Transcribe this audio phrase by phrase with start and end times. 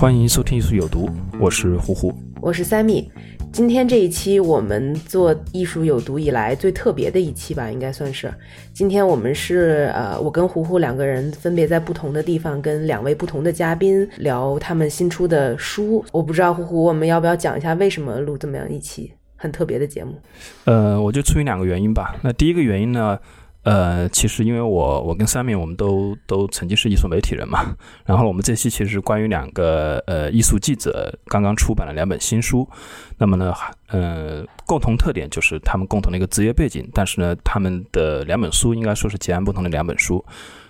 [0.00, 2.14] 欢迎收听艺术有毒，我是呼呼。
[2.40, 3.08] 我是 Sammy。
[3.52, 8.32] 今天这一期我们做艺术有毒以来最特别的一期吧，应该算是。
[8.72, 16.04] 今天我们是呃，我跟胡胡两个人分别在不同的地方跟两位不同的嘉宾聊他们新出的书。
[16.12, 20.14] 我不知道胡胡，我们要不要讲一下为什么录这么样一期很特别的节目？
[20.66, 22.14] 呃，我就出于两个原因吧。
[22.22, 23.18] 那第一个原因呢？
[23.68, 32.66] 呃，其实因为我我跟三明我们都都曾经是艺术媒体人嘛，然后我们这期其实关于两个呃艺术记者刚刚出版了两本新书，
[33.18, 33.52] 那么呢，
[33.88, 40.24] 呃，共同特点就是他们共同的一个职业背景，但是呢，他们的两本书应该说是截然不同的两本书。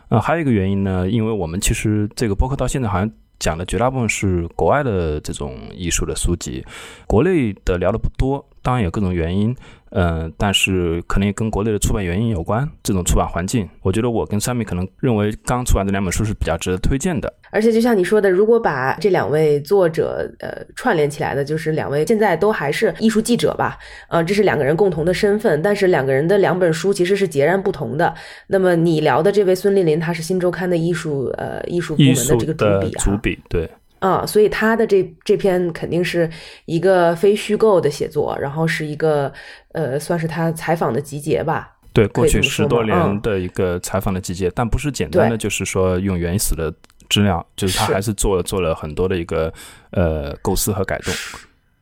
[0.08, 6.64] 呃，还有一个原因呢，因为我们其实这个播客到现在好像讲的绝大部分是国外的这种艺术的书籍，
[7.06, 9.54] 国内的聊的不多，当然有各种原因。
[9.90, 12.68] 嗯，但是可能也跟国内的出版原因有关。
[12.82, 17.32] 这种出版环境，我觉得我跟 Sammy 可能认为刚出版的两本书是比较值得推荐的。
[17.50, 23.78] 而且就像你说的，如果把这两位作者呃串联起来的，就是两位现在都还是艺术记者吧？
[24.08, 28.14] 呃，这是两个人共同的身份，但是两个人的两本书其实是截然不同的。
[28.46, 33.68] 那么你聊的这位孙丽林，他是新周刊的艺术呃艺术部门的这个主笔啊，主笔对。
[33.98, 36.30] 啊，所以他的这这篇肯定是
[36.66, 39.32] 一个非虚构的写作，然后是一个
[39.72, 41.74] 呃，算是他采访的集结吧。
[41.92, 46.72] 对，过去十多年的一个采访的集结，但不是简单的，就是说用原始的
[47.10, 49.52] 资料，就是他还是做了做了很多的一个
[49.90, 51.12] 呃构思和改动。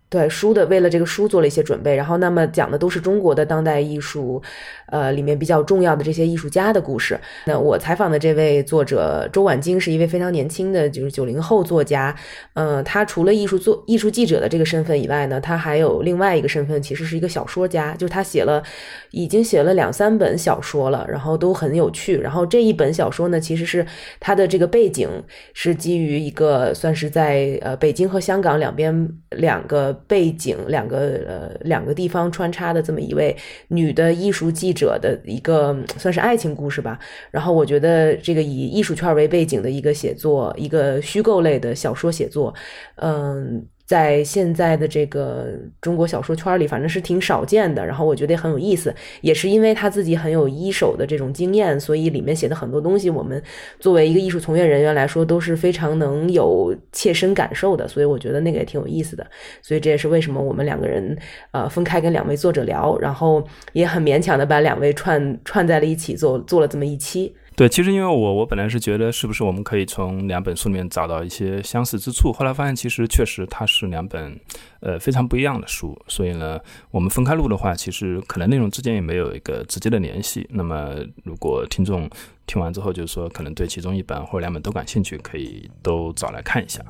[0.09, 4.41] 对书的，为了这个书做了一些准备，然后那么讲的都是中国的当代艺术，
[4.87, 7.19] 呃，里面比较重要的这些艺术家的故事。
[7.47, 12.15] 那我采访的这位作者周婉晶是一位非常年轻的，就是九零后作家。
[12.55, 18.63] 嗯，他除了艺术作艺术记者的这个身份以外呢，他还有另外一个身份，其实是一个小说家，就是他写了，
[19.11, 22.17] 已经写了两三本小说了，然后都很有趣。
[22.19, 23.85] 然后这一本小说呢，其实是
[24.21, 25.09] 他的这个背景
[25.53, 29.96] 是基于一个算是在呃北京和香港两边两个。
[30.07, 33.37] 背景两个呃两个地方穿插的这么一位
[33.69, 36.99] 女的艺术记者的一个算是爱情故事吧，
[37.31, 42.55] 然后我觉得这个以艺术圈为背景的一个写作，一个虚构类的小说写作，
[42.97, 43.67] 嗯。
[43.87, 45.47] 在现在的这个
[45.81, 47.87] 中国小说圈里，反正是挺少见的。
[47.87, 53.41] 然后我觉得很有意思，也是因为他自己很有一手的这种经验，所以里面写的很多东西，我们
[53.79, 57.87] 作为一个艺术从业人员来说，都是非常能有切身感受的。
[57.87, 59.25] 所以我觉得那个也挺有意思的。
[59.63, 61.17] 所以这也是为什么我们两个人
[61.53, 67.33] 呃分开跟两位作者聊，然后也很勉强的把两位串串在了一起做做了这么一期。
[67.57, 74.39] 对，其实因为我我本来是觉得是不是我们可以从两本书里面找到一些相似之处，后来发现其实确实它是两本
[74.81, 80.47] 呃非常不一样的书，所以呢，我们分开录的话，其实可能内容之间也没有一个直接的联系。
[80.51, 82.07] 那么如果听众
[82.47, 86.85] 听完之后就是说可能对其中一本或者两本都感兴趣，可以都找来看一下。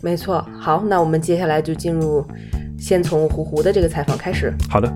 [0.00, 2.24] 没错，好，那我们接下来就进入，
[2.78, 4.54] 先从胡胡的这个采访开始。
[4.70, 4.88] 好的，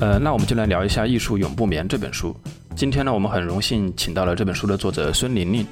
[0.00, 2.32] 呃，那我们就来聊一下《艺术永不眠》这本书。
[2.74, 5.64] 今天呢，我们很荣幸请到了这本书的作者孙玲玲。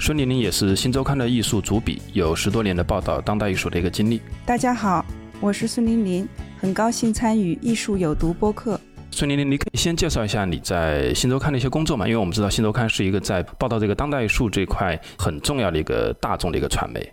[0.00, 4.20] 孙玲玲也是《新周刊》的艺术主笔，有十多年的报道当代艺术的一个经历。
[4.44, 5.04] 大家好，
[5.40, 6.26] 我是孙玲玲，
[6.58, 8.80] 很高兴参与《艺术有毒》播客。
[9.12, 12.06] 孙玲玲，你可以先介绍一下你在《新周刊》的一些工作嘛？
[12.06, 17.12] 因为我们知道《新周刊》是一个在报道这个当代艺术这块很重要的一个大众的一个传媒。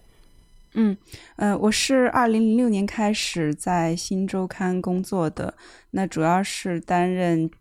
[0.74, 0.98] 嗯，
[1.36, 5.54] 呃，我是二零零六年开始在《新周刊》工作的，
[5.92, 7.52] 那主要是担任。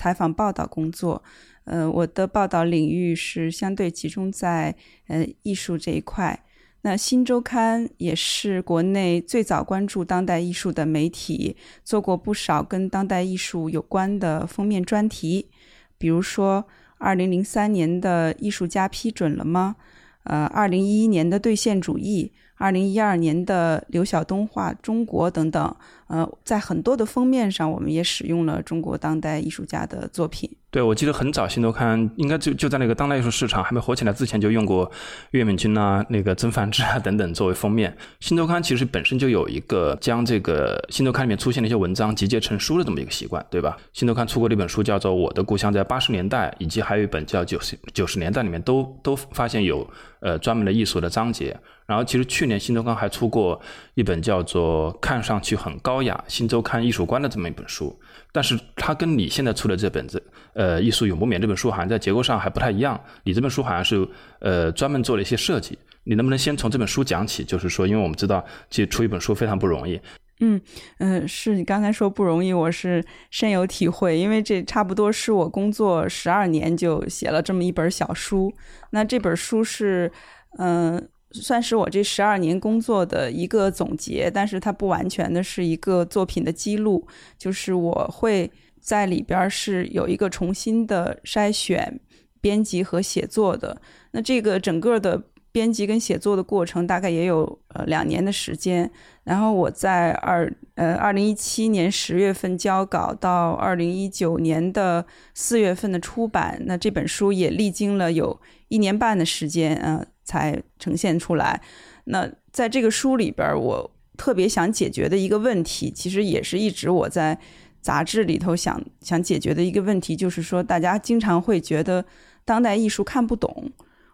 [0.00, 1.22] 采访报道工作，
[1.64, 4.74] 呃，我的报道领域是相对集中在
[5.08, 6.42] 呃艺术这一块。
[6.80, 11.54] 那新周刊也是国内最早关注当代艺术的媒体，
[11.84, 15.50] 做过不少跟当代艺术有关的封面专题，
[15.98, 19.76] 比如说二零零三年的艺术家批准了吗？
[20.22, 25.74] 呃，二零一一年的兑现主义，二零一二年的刘晓东画中国等等。
[26.08, 30.50] 呃，在很多的封面上，我们也使用了中国当代艺术家的作品。
[30.72, 34.88] 对，我记得很早，《新周刊》应该就就在那个当代艺术市场还没火起来之前，就用过
[35.32, 37.90] 岳敏君啊、那个曾梵志啊等等作为封面。
[38.20, 43.76] 《新周刊》其实本身就有一个将这个《新周刊》里面出现的一些文章集结成书的这么一个习惯，对吧？
[43.92, 49.84] 《新周刊》出过的一本书叫做《我的故乡在八十年代》，以及还有一本叫《九十九十年代》，里面都都发现有
[50.20, 51.58] 呃专门的艺术的章节。
[51.86, 53.60] 然后，其实去年《新周刊》还出过
[53.94, 57.98] 一本叫做《看上去很高雅：新周刊艺术观》的这么一本书。
[58.30, 60.22] 但是它跟你现在出的这本子，
[60.54, 63.00] 呃，《艺术永不眠》这本书好像在结构上还不太一样。
[63.24, 64.06] 你这本书好像是
[64.40, 65.78] 呃专门做了一些设计。
[66.04, 67.44] 你能不能先从这本书讲起？
[67.44, 70.00] 就是说，因为我们知道，其实出一本书非常不容易。
[70.40, 70.60] 嗯
[70.98, 74.18] 嗯，是你刚才说不容易，我是深有体会。
[74.18, 78.52] 因为这差不多是我工作十二年就写了这么一本小书。
[78.90, 80.10] 那这本书是
[80.58, 81.08] 嗯。
[81.32, 87.06] 算是我这十二年工作的一个总结，但是它不完全的是一个作品的记录，
[87.38, 88.50] 就是我会
[88.80, 92.00] 在里边是有一个重新的筛选、
[92.40, 93.80] 编辑和写作的。
[94.12, 95.22] 那这个整个的
[95.52, 98.90] 编辑跟写作的过程大概也有呃两年的时间。
[99.24, 105.04] 然后我在二呃二零一七年十月份交稿，到二零一九年的
[105.34, 110.06] 四月份的出版，那这本书也历经了有一年半的时间啊。
[110.22, 111.60] 才呈现出来。
[112.04, 117.36] 那在这个书里边，我特别想解决的一个问题，其实也是一直我在
[117.80, 122.04] 杂志里头想想解决的一个问题，就是说大家经常会觉得
[122.44, 123.70] 当代艺术看不懂。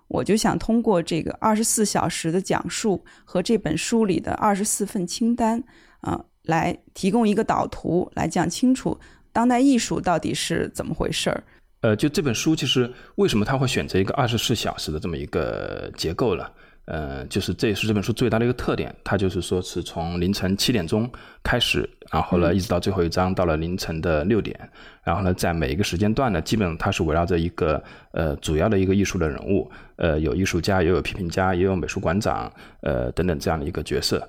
[0.09, 5.61] 我就想通过这个二十四小时的讲述和这本书里的二十四份清单
[6.01, 8.97] 啊，来提供一个导图，来讲清楚
[9.33, 11.43] 当代艺术到底是怎么回事儿。
[11.81, 16.53] 呃，就这本书，其实为什么他会选择一个二十四小时的这么一个结构了？
[16.87, 21.11] 呃，就是这也是这本书最大的一个特点，它就是说是从凌晨七点钟
[21.43, 24.56] 开始，然后呢，一直到最后一章到了凌晨的六点，
[25.03, 34.29] 然后呢，在每一个时间段呢，基本上它是围绕着一个呃主要的一个艺术的人物，呃，有艺术家，也有批评家，也有美术馆长，呃，等等这样的一个角色。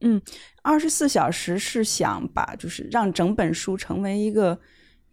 [0.00, 0.20] 嗯，
[0.62, 4.58] 二十四小时是想把就是让整本书成为一个。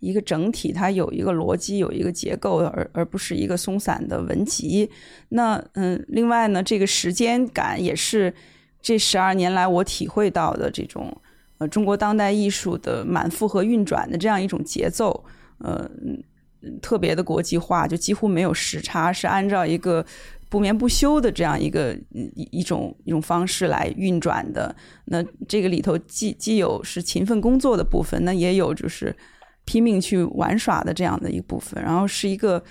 [0.03, 4.89] 一个整体，它有一个逻辑，有一个结构，而而不是一个松散的文集。
[5.29, 8.33] 那嗯，另外呢，这个时间感也是
[8.81, 11.15] 这十二年来我体会到的这种
[11.57, 15.23] 呃中国当代艺术的满负荷运转的这样一种节奏，
[15.59, 15.89] 呃，
[16.81, 20.05] 特别的国际化，就几乎没有时差，是按照一个
[20.49, 24.75] 不眠不休的这样一个一一种一种方式来运转的。
[25.05, 29.15] 那这个里头既既有是勤奋工作的部分，那也有就是。
[29.65, 32.63] 拼命去玩耍的这样的一部分，然后是一个，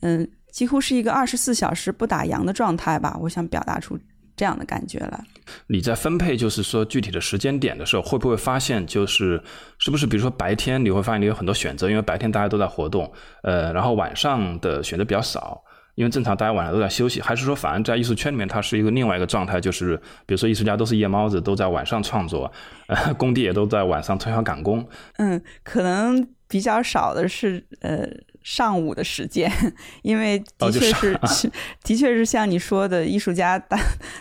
[0.00, 3.16] 嗯，几乎是一个二十四小时不打烊的状态吧。
[3.20, 3.98] 我想表达出
[4.36, 5.24] 这样的感觉来。
[5.68, 9.42] 你在分配就是说具体的时间点的时候，会不会发现就是
[9.78, 13.10] 是不是比如说白天你会发现你有很多选择，因为白天大家都在活动，
[13.42, 15.62] 呃，然后晚上的选择比较少，
[15.94, 19.96] 因为正常大家晚上都在休息，还是说反而在艺术圈里面它是一个另外一个状态，就是
[20.26, 22.50] 比如说艺术家都是夜猫子，都在晚上创作，
[22.88, 24.86] 呃，工地也都在晚上通宵赶工。
[25.18, 26.35] 嗯，可能。
[26.48, 28.06] 比较少的是呃
[28.42, 29.50] 上午的时间，
[30.02, 31.18] 因为的确是
[31.82, 33.78] 的确是像你说的，艺术家大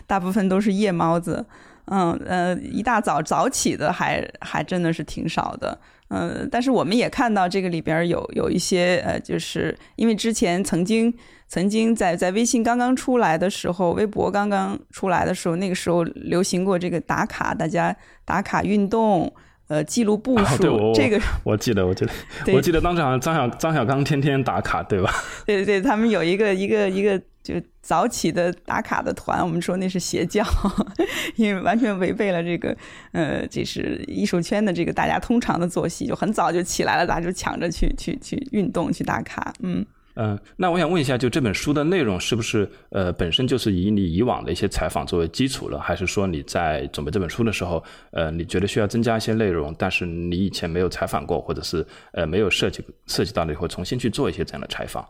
[0.08, 1.46] 大部分都是夜猫子，
[1.86, 5.80] 嗯呃一大早早起的还还真的是挺少的，
[6.10, 11.14] 嗯，但是我们也看到这个里边有有一些呃，就是因为之前曾经
[11.48, 17.96] 曾经在在微信刚刚出来的时候，微博刚刚出来的时候，那个时候流行过这个打卡，大家
[18.26, 19.32] 打卡运动。
[19.68, 22.12] 呃，记录步数，这个我记得，我记得，
[22.54, 25.12] 我记得当时好像张小张小刚天天打卡，对吧？
[25.46, 30.46] 对对对，他们有一个一个一个就早起的打卡的团，我们说那是邪教，
[31.36, 32.76] 因为完全违背了这个
[33.12, 39.86] 呃，这是艺术圈的这个大家通常的作息，就很早就起来了，大家就抢着去去去运动去打卡，嗯。
[40.18, 55.06] 嗯，那我想问一下，就这本书的内容是不是呃本身就是以你以往的一些采访作为基础了，还是说你在准备这本书的时候，呃，你觉得需要增加一些内容，但是你以前没有采访过，或者是呃没有涉及涉及到的，会重新去做一些这样的采访？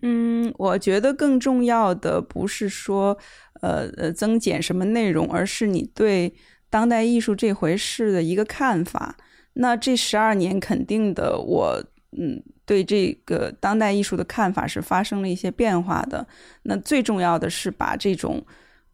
[0.00, 3.14] 嗯，我觉得更重要的不是说
[3.60, 6.32] 呃呃增减什么内容，而是你对
[6.70, 9.14] 当代艺术这回事的一个看法。
[9.52, 11.84] 那这十二年肯定的，我
[12.16, 12.42] 嗯。
[12.72, 16.26] 对这个当代艺术的看法是发生了一些变化的。
[16.62, 18.42] 那最重要的是把这种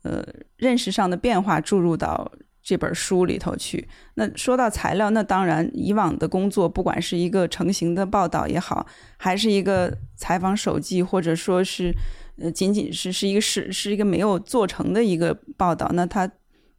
[0.03, 2.29] 呃认识上的变化注入到
[2.61, 3.87] 这本书里头去。
[4.15, 8.85] 那说到材料，那当然以往的工作，不管是一个成型的报道也好，
[9.17, 11.95] 还是一个采访手记，或者说是
[12.39, 16.29] 呃仅仅是是一个是是一个没有做成的一个报道，那它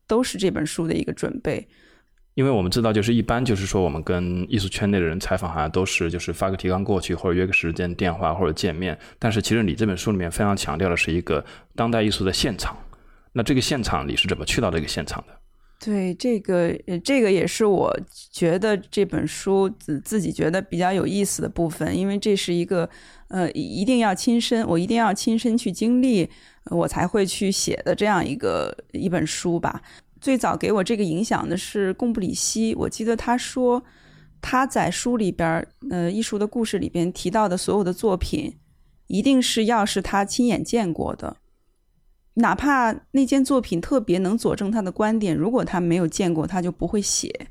[0.05, 1.65] 都是这本书的一个准备。
[2.39, 8.97] 因为我们知道，就是一般就是说，我们跟艺术圈内的人采访，好像都是就是发个提纲过去，或者约个时间电话或者见面。
[9.19, 11.43] 但是其实你这本书里面非常强调的是一个
[11.75, 12.77] 当代艺术的现场。
[13.33, 15.33] 那这个现场你是怎么去到这个现场的？
[15.83, 17.93] 对，这个，这个也是我
[18.31, 22.89] 觉得这本书自自己觉得比较有意思的部分，因为这是一个
[23.27, 26.29] 呃，一定要亲身，我一定要亲身去经历，
[26.71, 29.81] 我才会去写的这样一个一本书吧。
[30.21, 33.83] 最早给我这个影响的是贡布里希，我记得他说
[34.41, 38.57] 他在书里边，呃，艺术的故事里边提到的所有的作品，
[39.07, 41.37] 一定是要是他亲眼见过的。
[42.35, 47.47] 哪怕那件作品特别能佐证他的观点，如果他没有见过，他就不会写。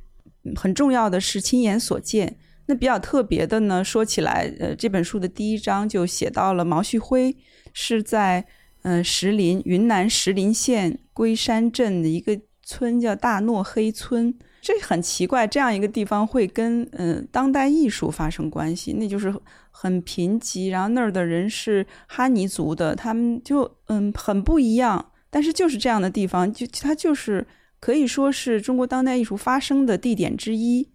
[0.56, 2.38] 很重要的是亲眼所见。
[2.66, 7.34] 那比较特别的呢，说起来，呃，这本书的第一章就写到了毛旭辉
[7.72, 8.46] 是在
[8.82, 14.34] 嗯石林云南石林县龟山镇的一个村叫大诺黑村。
[14.60, 19.32] 这很奇怪，这样一个地方会跟嗯当代艺术发生关系，那就是
[19.70, 27.46] 很贫瘠，然后那儿的人是哈尼族的，他们就嗯很不一样，但是就是这样的地方，就它就是
[27.80, 30.90] 可以说是中国当代艺术发生的地点之一。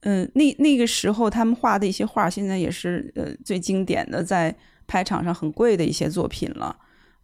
[0.00, 4.56] 嗯，那那个时候他们画的一些画，现在也是呃最经典的，在
[4.88, 6.74] 拍场上很贵的一些作品了。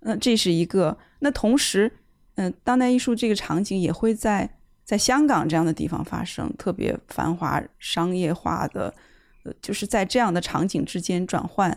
[0.01, 1.91] 那这是一个，那同时，
[2.37, 4.49] 嗯，当代艺术这个场景也会在。
[4.87, 8.95] 在香港这样的地方发生，特别繁华商业化的，
[9.43, 11.77] 呃，就是在这样的场景之间转换，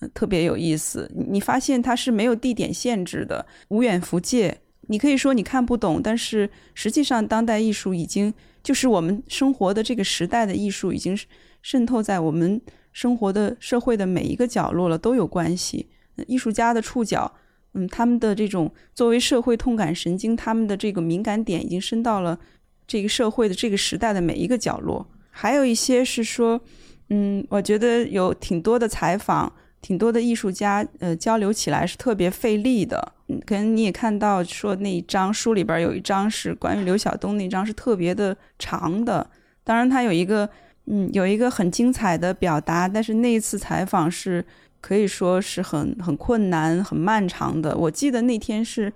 [0.00, 1.10] 呃，特别有意思。
[1.30, 4.58] 你发现它是没有地点限制的，无远弗届。
[4.88, 11.18] 你可以说你看不懂，但是实际上当代艺术已经就是我们生活的这个时代的艺术，已经
[11.62, 12.60] 渗透在我们
[12.92, 15.88] 生活的社会的每一个角落了，都有关系。
[16.26, 17.34] 艺术家的触角。
[17.74, 22.38] 嗯，他们的这种作为社会痛感神经，他们的这个敏感点已经伸到了
[22.86, 25.06] 这个社会的这个时代的每一个角落。
[25.30, 26.60] 还有一些是说，
[27.08, 29.50] 嗯，我觉得有挺多的采访，
[29.80, 33.12] 挺多的艺术家，呃，交流起来是特别费力的。
[33.28, 39.26] 嗯，可能你也看到说那一章书里边有一章是关于刘晓东，那章是特别的长的。
[39.64, 40.46] 当然，他有一个，
[40.84, 44.44] 嗯，有一个很精彩的表达，但是那一次采访是。
[44.82, 47.74] 可以说是很很困难、很漫长的。
[47.74, 48.92] 我记得那天是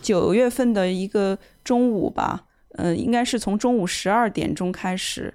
[0.00, 2.44] 九月份的一个中午吧，
[2.76, 5.34] 呃，应该是从中午十二点钟开始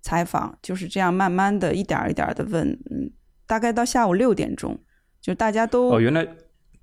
[0.00, 3.12] 采访，就是这样慢慢的一点一点的问，嗯，
[3.46, 4.76] 大概到下午六点钟，
[5.20, 6.26] 就大家都哦，原来。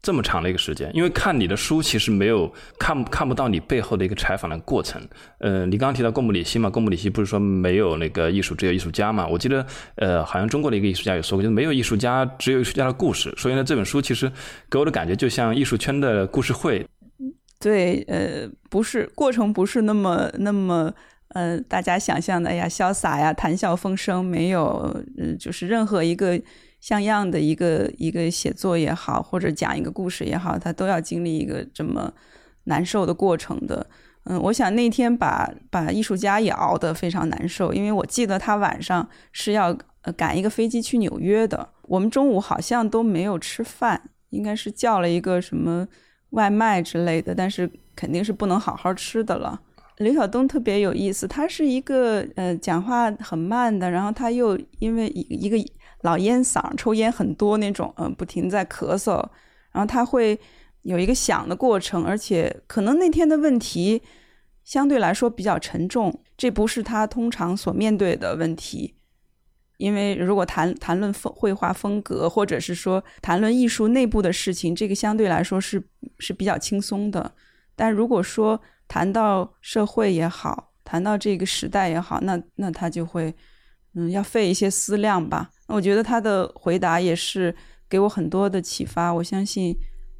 [0.07, 2.49] 这么长的一个时间，因为看你的书其实没有
[2.79, 5.05] 看看不到你背后的一个采访的过程。
[5.39, 9.27] 呃，你刚刚提到贡布里希嘛，贡布里希不是说没有那个艺术，只有艺术家嘛？
[9.27, 13.33] 我记得，呃，好像中国的一个艺术家有说过，就是没有艺术家，只有艺术家的故事。
[13.35, 14.31] 所以呢，这本书其实
[14.69, 16.87] 给我的感觉就像艺术圈的故事会。
[17.59, 20.89] 对，呃，不是过程不是那么那么
[21.33, 26.39] 呃，大家想象的，哎呀，潇洒呀，谈笑风生，没有，嗯，就是任何一个。
[26.79, 32.13] 像样的一个一个写作也好，或者讲一个故事也好，他都要经历一个这么
[32.65, 33.85] 难受的过程的。
[34.23, 39.75] 嗯，我想那天把把艺术家也熬得非常难受，因为我记得他晚上是要
[40.15, 41.67] 赶一个飞机去纽约的。
[41.83, 45.87] 我们中午好像都没有吃饭，应该是叫了一个什么
[46.31, 49.59] 外卖之类的，但是肯定是不能好好吃的了。
[49.97, 55.57] 刘晓东特别有意思，他是一个呃讲话很慢的，然后他又因为一一个。
[56.07, 59.17] 老烟嗓，抽烟很多那种，嗯，不停在咳嗽，
[59.73, 60.39] 然后他会
[60.83, 64.01] 有一个想的过程，而且可能那天的问题
[64.63, 68.95] 相对来说比较沉重，这不是他通常所面对的问题。
[69.77, 75.83] 因为如果谈谈论风绘画风格，或者是说谈论艺术内部的事情，这个相对来说是
[76.19, 77.29] 是比较轻松的。
[77.75, 83.35] 但如果说谈到社会也好，谈到这个时代也好，那那他就会。
[83.99, 85.49] 嗯，要费一些思量吧。
[85.67, 87.55] 我觉得他的回答也是
[87.89, 89.13] 给我很多的启发。
[89.13, 89.75] 我相信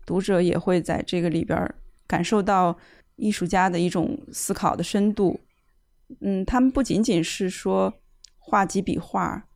[0.06, 1.74] 读者也会在这个里边
[2.06, 2.78] 感受到
[3.16, 5.40] 艺术家的一种思考的深度。
[6.22, 7.94] 嗯，他们不仅仅是说
[8.38, 9.48] 画几笔画，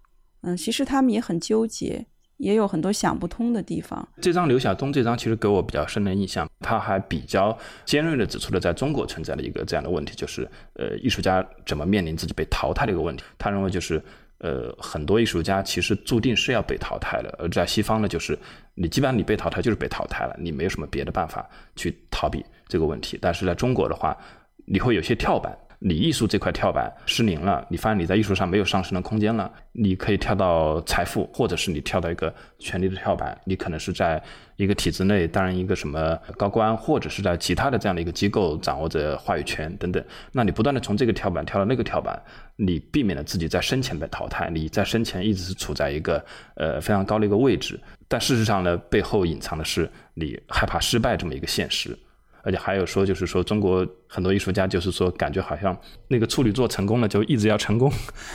[0.42, 2.08] 嗯，其实他们也很纠结。
[2.38, 4.10] 也有很多想不通的地方。
[4.20, 7.56] 这张刘晓东这张其实给我比较深的印象，他还比较
[7.86, 13.24] 尖锐的指出了在中国存在的一个这样的问题，就是呃，艺术家怎么面临自己被淘汰的一个问题。
[13.38, 14.04] 他认为就是
[14.42, 18.38] 呃，很多艺术家其实注定是要被淘汰的，而在西方呢，就是
[18.74, 23.18] 你基本上你被淘汰就是被淘汰了，你没有什么别的办法去逃避这个问题。
[23.22, 24.18] 但是在中国的话，
[24.66, 25.56] 你会有些跳板。
[25.84, 34.22] 你艺术这块跳板失灵了，你发现你在艺术上没有上升的空间了，你可以跳到财富，或者是你跳到一个权力的跳板，你可能是在
[34.58, 40.04] 一个体制内担任一个什么高官，或者是在其他的这样的一个机构掌握着话语权等等。
[40.32, 42.22] 那你不断的从这个跳板跳到那个跳板，
[42.58, 46.24] 你避免了自己在生前被淘汰，你在生前一直是处在一个
[46.58, 51.98] 呃非常高的一个位置，但事实上呢，背后隐藏的是你害怕失败这么一个现实。
[52.44, 57.92] 而且还有说，就是说中国很多艺术家，就是说感觉好像那个处女座成功了，就一直要成功，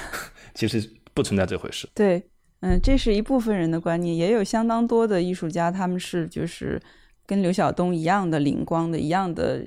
[0.55, 1.89] 其实不存在这回事。
[1.95, 2.23] 对，
[2.61, 6.81] 嗯，这是一部分人的观念，也有相当多的艺术家，他们是就是
[7.27, 9.67] 跟刘晓东一样的灵光的，一样的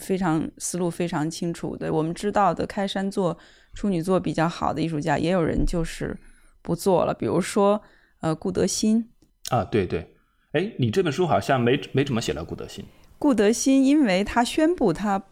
[0.00, 1.92] 非常思路非常清楚的。
[1.92, 3.36] 我们知道的开山座、
[3.74, 6.16] 处女座比较好的艺术家，也有人就是
[6.62, 7.82] 不做了，比如说
[8.20, 9.06] 呃顾德新
[9.50, 10.14] 啊，对对，
[10.52, 12.82] 哎，你这本书好像没没怎么写到顾德新。
[13.18, 15.22] 顾德新，因为他宣布他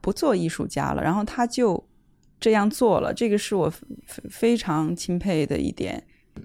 [0.00, 1.84] 不做艺术家了，然后他就
[2.40, 3.72] 这样做了，这个是我
[4.30, 6.02] 非常钦佩的一点。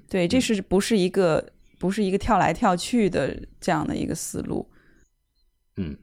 [0.10, 4.68] 对，这是不是一个不是一个跳来跳去的这样的一个思路？
[5.78, 5.96] 嗯，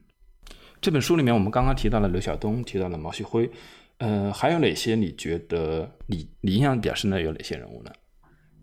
[0.79, 3.51] 这本书里面我们刚刚提到了刘晓东，提到了毛旭辉，
[3.97, 7.91] 呃，还有哪些你觉得你你印象比较深的有哪些人物呢？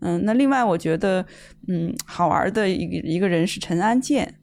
[0.01, 1.25] 嗯，那另外我觉得，
[1.67, 4.38] 嗯，好玩的一个一个人是陈安健。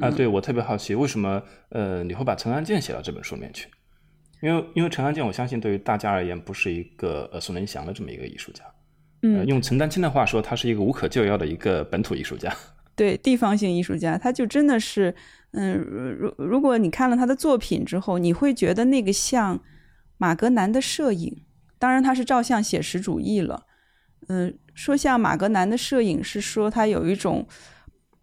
[0.00, 3.68] 啊，对我特别好奇，为什么呃你会把陈安健写到这本书里面去？
[4.40, 8.64] 因为因为陈安健，我相信对于大家而言不是一个耳熟能详的这么一个艺术家。
[9.22, 12.52] 嗯，用陈丹青的话说，他是一个无可救药的一个本土艺术家。
[12.96, 15.14] 对，地方性艺术家，他就真的是，
[15.52, 19.60] 嗯，如如果你看了他的作品之后，你会觉得那个像
[20.16, 21.44] 马格南的摄影，
[21.78, 23.66] 当然他是照相写实主义了。
[24.28, 27.46] 嗯，说像马格南的摄影是说他有一种。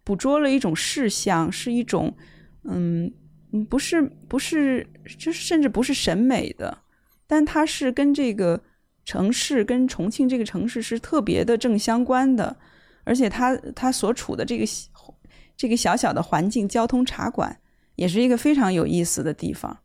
[0.10, 2.12] 捕捉了一种视像，是一种，
[2.63, 3.13] 嗯，
[3.70, 4.88] 不是不是，
[5.20, 6.80] 就是甚至不是审美的，
[7.28, 8.60] 但它是跟这个
[9.06, 12.58] 城市，跟重庆这个城市是特别的正相关的，
[13.04, 14.66] 而且它它所处的这个
[15.56, 17.60] 这个小小的环境，交通茶馆
[17.94, 19.78] 也是一个非常有意思的地方，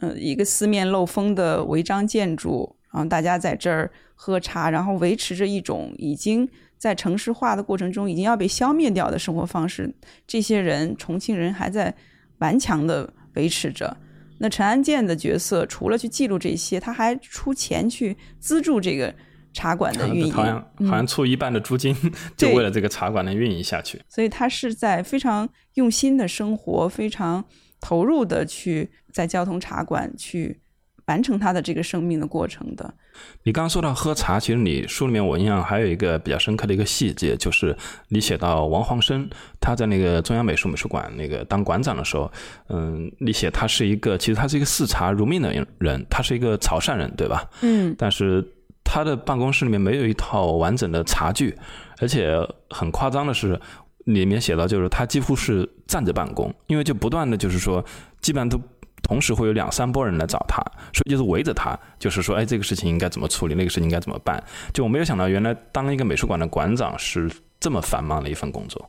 [0.00, 6.48] 嗯，一个四面漏风的违章建筑，然后大家在这儿喝茶，然后维持着一种已经。
[6.82, 9.94] 在城市化的过程中，已经要被消灭掉的生活方式，
[10.26, 11.94] 这些人，重庆人还在
[12.38, 13.96] 顽强的维持着。
[14.38, 19.14] 那陈安健的角色，除了去记录这些，他还出钱去资助这个
[19.52, 21.94] 茶馆的 运营，好像好像出一半的租金，
[22.36, 24.02] 就为了这个茶馆能运营下去。
[24.08, 27.44] 所以他是在非常用心的生活，非常
[27.80, 30.60] 投入的去在交通茶馆去。
[31.06, 32.94] 完成他的这个生命的过程的。
[33.42, 37.76] 你刚刚说到喝茶，其实你书里面我印象还有一个比较深刻的一个细节，就是
[38.08, 39.28] 你写到王黄生
[39.60, 42.30] 他在那个中央美术美术馆那个当馆长的时候，
[42.68, 47.48] 嗯，你写他是一个其实他是一个视茶如命的人，他是一个潮汕人，对吧？
[47.60, 47.94] 嗯。
[47.98, 48.42] 但是
[48.82, 51.54] 他的办公室里面没有一套完整的茶具，
[52.00, 52.34] 而且
[52.70, 53.60] 很夸张的是，
[54.04, 57.84] 里面写到就是他几乎是站着办公，因为就不断的就是说，
[58.20, 58.58] 基本上都。
[59.02, 60.62] 同时会有两三波人来找他，
[60.92, 64.42] 所以就是围着他，就是说，哎，这个事情应该怎么处理，那个事情应该怎么办？
[64.72, 68.88] 就我没有想到，原来当一个美术馆的馆长是这么繁忙的一份工作。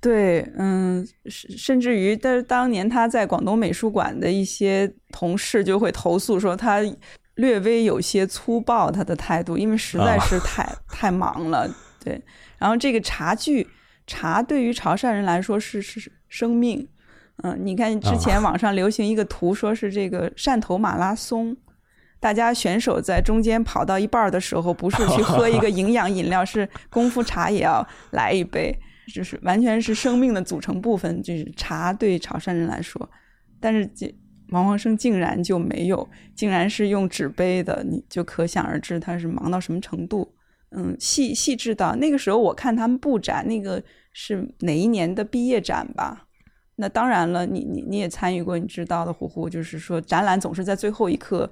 [0.00, 6.80] 对，嗯，甚至于，但是当年他在广东美术馆的一些同事就会投诉说，他
[7.34, 11.68] 略微有些粗暴，他的态度，因为实在是太太忙了。
[12.04, 12.22] 对，
[12.58, 13.66] 然后这个茶具，
[14.06, 16.86] 茶对于潮汕人来说是是生命。
[17.42, 21.56] 嗯，你看之前网上流行一个图，说是这个汕头马拉松，
[22.18, 28.74] 大家选手在中间跑到一半的时候，不是去喝一个营养饮料，是功夫茶也要来一杯，
[29.14, 33.08] 就是完全是生命的组成部分，就是茶对潮汕人来说。
[33.60, 34.12] 但是这
[34.50, 40.32] 王黄生竟然就没有，竟然是用纸杯的，你就可想而知他是忙到什么程度。
[40.70, 46.25] 嗯，细细致到那个时候，我看他们布展，那个是哪一年的毕业展吧？
[46.78, 51.50] 那当然了，你你你也参与过，你知道的，虎虎就是说，展览总是在最后一刻，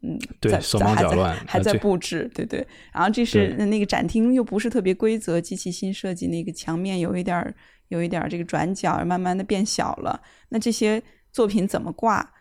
[0.00, 2.66] 嗯，对，手忙脚乱，还在布置，对对。
[2.90, 7.54] 然后这是那个展厅又不是特别规则，机器新设计，那个墙面有一点
[7.88, 10.18] 有一点这个转角，慢慢的变小了。
[10.48, 12.32] 那这些作品怎么挂？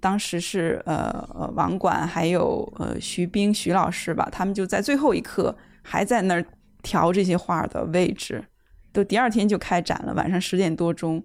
[0.00, 6.44] 当时是呃呃网管还有呃徐冰徐老师吧，他们就在最后一刻还在那儿
[6.82, 8.44] 调这些画的位置，
[8.92, 11.22] 都第二天就开展了，晚上十点多钟。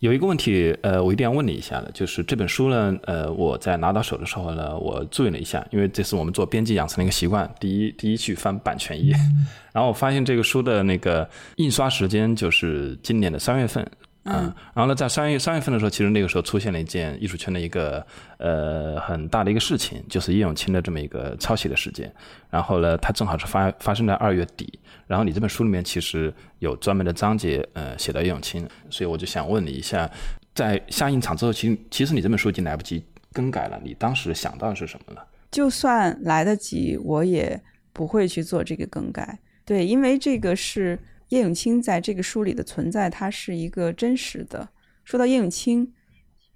[0.00, 9.12] 有一个问题，呃，我一定要问你一下的，就是这本书呢，呃，我在拿到手的时候呢，我注意了一下，因为这是我们做编辑养成的一个习惯，第一，第一去翻版权页，
[9.74, 13.84] 然后我发现这个书的那个印刷时间就是今年的三月份，
[14.30, 22.12] 嗯，然后呢，在三月三月份的时候，其实那个时候出现了一件艺术圈的一个呃很大的一个事情，就是叶永青的这么一个抄袭的事件。
[22.50, 24.78] 然后呢，它正好是发发生在二月底。
[25.06, 30.10] 然后你这本书里面其实有专门的章节，呃，写到叶永青，所以我就想问你一下，
[30.54, 35.20] 在下映场之后，其实其实你这本书已经来不及更改了，你当时想到的是什么呢？
[35.50, 37.58] 就算来得及，我也
[37.92, 39.38] 不会去做这个更改。
[39.64, 40.98] 对，因为这个是。
[41.28, 44.68] 叶永青在这个书里的存在，它是一个真实的。
[45.04, 45.92] 说到叶永青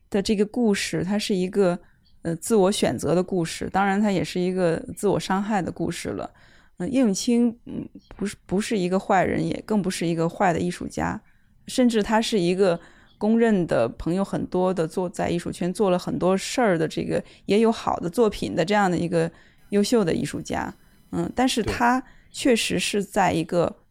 [0.08, 1.78] 的这个故事，它是一个
[2.22, 6.30] 呃自我选择的故事，当然它也是一个自我伤害的故事了。
[6.78, 11.20] 嗯，叶永青嗯不是不是一个坏人，也更不是一个坏的艺术家，
[11.66, 12.80] 甚至他是一个
[13.18, 19.30] 公认的朋友很多的做在艺术圈做了很多事儿的这个也有好的作品的这样的一个
[19.68, 20.74] 优秀的艺术家。
[21.10, 23.81] 嗯，但是他确实是在一个。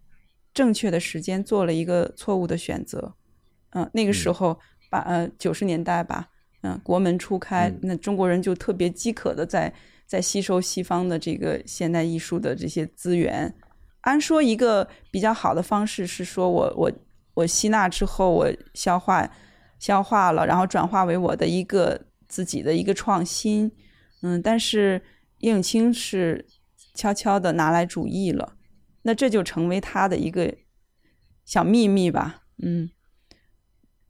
[0.54, 3.14] 正确的时间做了一个错误的选择，
[3.72, 4.60] 嗯，那个时候
[4.90, 6.28] 把呃九十年代吧，
[6.64, 9.74] 嗯，国门初开，那中国人就特别饥渴的在
[10.06, 13.54] 在吸收西方的这个现代艺术的这些资源。
[14.02, 16.92] 按说一个比较好的方式是说我我
[17.36, 19.30] 我吸纳之后我消化
[19.80, 23.72] 消化了，然后转化为我的一个自己的一个创新，
[24.22, 25.02] 嗯，但是
[25.38, 26.46] 叶永青是
[26.94, 28.58] 悄悄的拿来主义了。
[29.04, 30.54] 那这就成为他的一个
[31.46, 32.90] 小秘密吧，嗯，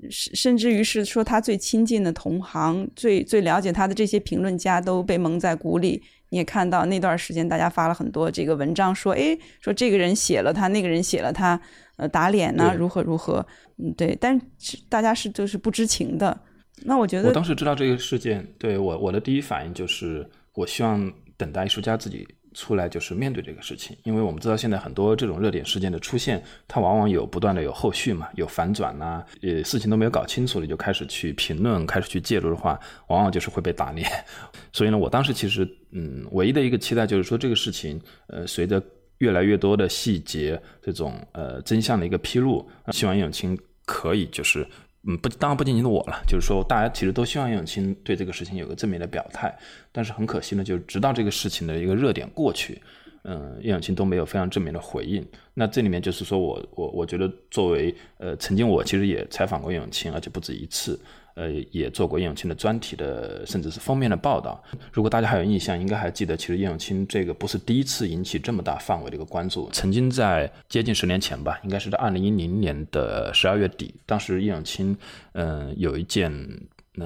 [0.09, 6.01] 甚甚至于是说他最亲近的同行、最最了解他的这些评论家都被蒙在鼓里。
[6.29, 11.59] 你也看到那段时间，大家发了很多这个文章，说，哎，说这个人写了他，那个人写了他，
[11.97, 13.45] 呃，打脸呢，如何如何，
[13.77, 16.39] 嗯，对，但是大家是就是不知情的。
[16.83, 22.25] 那我觉得，我当时知道这个事件，对我我的第一反应就是，我希望等待艺术家自己。
[22.53, 34.09] 出来就是面对这个事情，因为我们知道现在很多这种热点事件的出现，它往往有不断的有后续嘛，有反转呐，呃，事情都没有搞清楚，你就开始去评论，开始去介入的话，往往就是会被打脸。
[34.73, 38.81] 所以呢，我当时其实，嗯，唯一的一个期待就是说，这个事情，呃，随着
[39.19, 44.67] 越来越多的细节，这种呃真相的一个披露，希望叶永青可以就是。
[45.03, 49.51] 嗯，不，当然不仅仅是我了，就是说，大家其实都希望叶永青对这个事情有个正面的表态，
[49.91, 52.79] 但是很可惜呢，就是直到这个事情的一个热点过去，
[53.23, 55.25] 嗯，叶永青都没有非常正面的回应。
[55.55, 60.99] 那这里面就是说我，我我觉得作为呃，曾经我其实也采访过叶永青，而且不止一次。
[61.33, 64.61] 呃，也做过叶永青的专题的，甚至是封面的报道。
[64.91, 69.69] 如果大家还有印象，应该还记得，其实叶永青这个不是第一次引起这么大范围的一个关注。
[69.71, 74.95] 曾经在接近十年前吧，应该是在二零一零年的十二月底，当时叶永青，
[75.31, 76.31] 嗯，有一件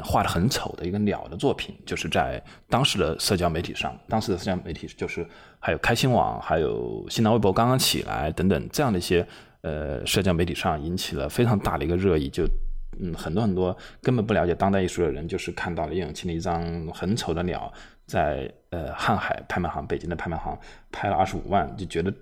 [0.03, 5.25] 画的很丑的一个鸟的作品，就是在当时的社交媒体上，当时的社交媒体就是
[5.59, 9.25] 还有开心网，还有新浪微博刚刚起来等等这样的一些
[9.61, 12.43] 呃社交媒体上引起了非常大的一个热议，就。
[12.99, 17.71] 嗯，很多很多根本不了解当代艺术的人，就是看到了叶永青的一张很丑的鸟，
[18.05, 20.57] 在呃瀚海拍卖行，北京的拍卖行
[20.91, 22.13] 拍了二十五万，就觉得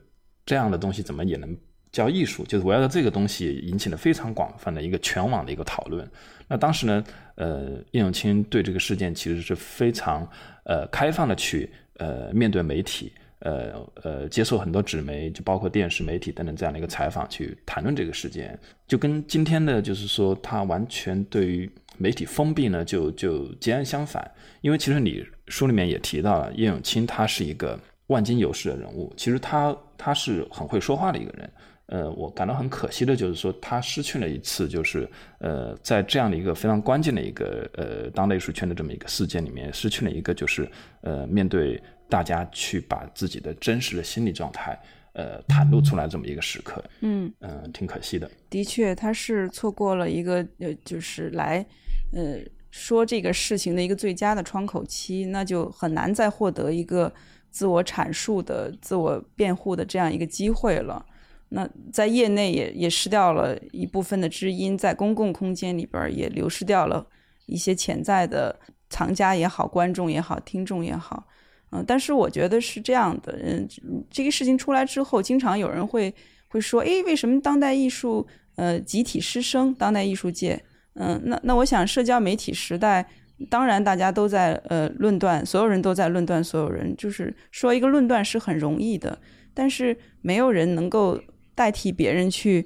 [0.45, 1.57] 这样的东西怎么也能
[1.91, 2.43] 叫艺术？
[2.45, 6.09] 就是围绕着这个东西引起了非常广泛的一个全网的一个讨论。
[6.47, 7.03] 那当时呢，
[7.35, 10.27] 呃，叶永青对这个事件其实是非常
[10.65, 13.11] 呃开放的去呃面对媒体。
[13.43, 24.31] 呃呃，接受很多纸媒，就包括电视媒体等等这样的一个采访，去谈论这个事件，就跟今天的，就是说他完全对于媒体封闭呢，就就截然相反。
[24.61, 27.77] 因为其实你书里面也提到了，叶永青他是一个
[28.07, 31.49] 万金油式的人物，其实他他是很会说话的一个人。
[31.87, 35.07] 呃，我感到很可惜的就是说，他失去了一次，就是
[35.39, 40.65] 呃，在这样的一个非常关键的一个呃当代艺术圈的这么一个事件里面，失去了一个就是
[41.01, 41.81] 呃面对。
[42.13, 44.79] 大家去把自己的真实的心理状态，
[45.13, 48.29] 呃，袒露出来这么一个时刻，嗯嗯，挺可惜的。
[48.51, 51.65] 的确，他是错过了一个呃，就是来
[52.11, 52.37] 呃
[52.69, 57.11] 说这个事情的一个最佳的窗口期，那就很难再获得一个
[57.49, 61.03] 自我阐述的、自我辩护的这样一个机会了。
[61.49, 67.07] 那在业内也也失掉了一部分的知音，在公共空间里边也流失掉了
[67.47, 71.25] 一些潜在的藏家也好、观众也好、听众也好。
[71.75, 73.67] 嗯，但是我觉得是这样的，嗯，
[74.11, 76.13] 这个事情出来之后，经常有人会
[76.47, 79.73] 会说，哎，为什么当代艺术呃集体失声？
[79.73, 83.03] 当代艺术界，嗯，那那我想，社交媒体时代，
[83.49, 89.17] 当然大家都在呃论断，所有人都在论断所有人，就是说一个论断是很容易的，
[89.55, 91.19] 但是没有人能够
[91.55, 92.63] 代替别人去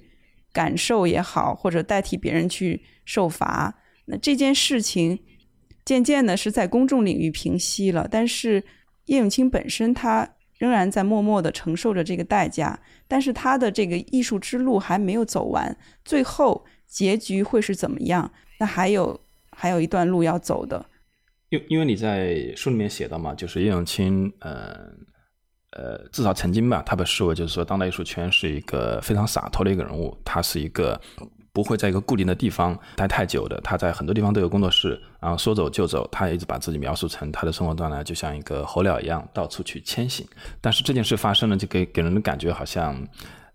[0.52, 3.74] 感受也好，或者代替别人去受罚。
[4.08, 5.18] 那这件事情
[5.86, 8.62] 渐渐的是在公众领域平息了，但是。
[9.08, 18.32] 叶永青本身，他仍然在默默的承受着这个代价，但是他的这个艺术之路还没有走完，最后结局会是怎么样？
[18.60, 19.20] 那还有
[19.52, 20.86] 还有一段路要走的。
[21.50, 24.92] 因因为你在书里面写到嘛，就是叶永青，呃
[25.72, 31.00] 呃，至少曾经吧，他被视为就是说当代艺术圈是一个非常洒脱的一个人物，他是一个
[31.58, 40.30] 不会在一个固定的地方待太久的，他在很多地方都有工作室，然后说走就走，他也一直把自己描述成他的生活状态就像一个候鸟一样到处去迁徙。
[40.62, 43.04] 但是这件事发生了，就给给人的感觉好像，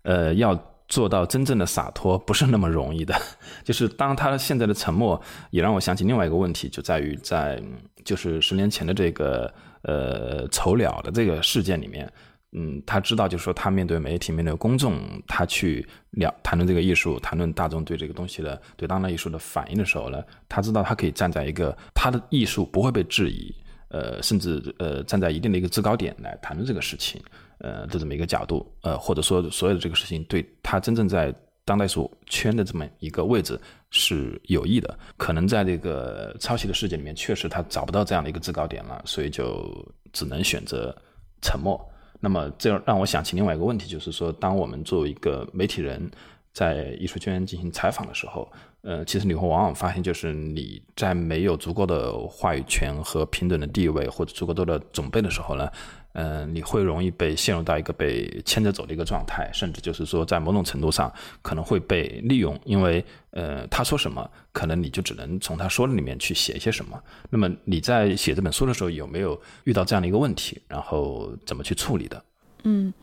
[0.01, 0.61] 呃，要。
[0.89, 3.15] 做到真正的洒脱不是那么容易的，
[3.63, 7.59] 就是当他现在的沉默，也让我想起另外一个问题，就在于在
[8.03, 9.51] 就是十年前的这个
[9.83, 12.11] 呃丑鸟的这个事件里面，
[12.53, 23.53] 嗯，他知道就是说他面对媒体、面对公众，他去聊谈论这个艺术、谈论大众对这个东西的对当代艺术的反应的时候呢，他知道他可以站在一个他的艺术不会被质疑，
[23.89, 27.21] 呃，甚至呃站在一定的一个制高点来谈论这个事情。
[27.59, 33.57] 呃，的这么一个角度，呃，或者说所有的这个事情对他真正在当代艺术圈的这么一个位置
[33.89, 34.99] 是有益的。
[35.15, 39.65] 可能在这个抄袭的世界里面，确实他找不到这样的一个制高点了，所以就
[40.11, 40.93] 只能选择
[41.41, 41.79] 沉默。
[42.23, 46.09] 那么这让我想起另外一个问题，就是说，当我们作为一个媒体人
[46.53, 55.69] 在艺术圈进行采访的时候，呃，其实你会往往发现，就是你在没有足够的话语权和平等的地位，或者足够多的准备的时候呢？
[56.13, 67.01] 嗯，你会容易被陷入到一个被牵着走的一个状态，甚至就是说，在某种程度上可能会被利用，因为呃，他说什么，可能你就只能从他说的里面去写一些什么。
[67.31, 70.61] 那么你在写这本书的时候，有没有遇到这样的一个问题？
[70.67, 72.23] 然后怎么去处理的？
[72.63, 72.93] 嗯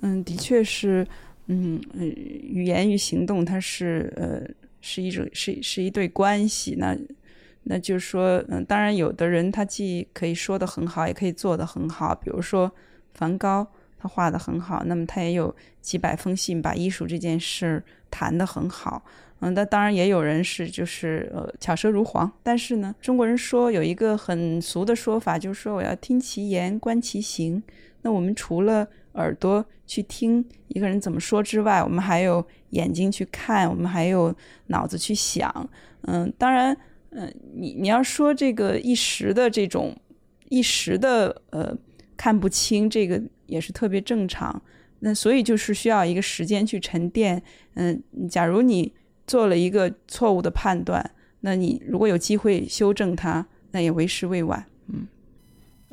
[0.00, 1.06] 嗯，的确是，
[1.46, 4.42] 嗯语言与行动，它是呃
[4.80, 6.74] 是一种是是一对关系。
[6.76, 6.98] 那
[7.68, 12.14] 那就是说，嗯，当然，有的人他既可以说的很好，也可以做的很好。
[12.14, 12.70] 比如说，
[13.12, 13.66] 梵高，
[13.98, 19.02] 他画的很好，那么他也有几百封信把艺术这件事谈得很好。
[19.40, 22.30] 嗯，那当然也有人是就是呃巧舌如簧。
[22.44, 27.60] 但是呢，中国人说有一个很俗的说法，就是说我要听其言，观其行。
[28.02, 34.32] 那我们除了耳朵去听一个人怎么说之外，我们还有眼睛去看，我们还有
[34.68, 35.68] 脑子去想。
[36.02, 36.76] 嗯，当然。
[37.18, 39.96] 嗯，你你要说这个一时的这种
[40.50, 41.74] 一时的呃
[42.14, 44.62] 看不清，这个也是特别正常。
[45.00, 47.42] 那所以就是需要一个时间去沉淀。
[47.74, 48.92] 嗯，假如你
[49.26, 54.66] 做了一个错误的判断，那你如果有机会修正它，那也为时未晚。
[54.88, 55.06] 嗯。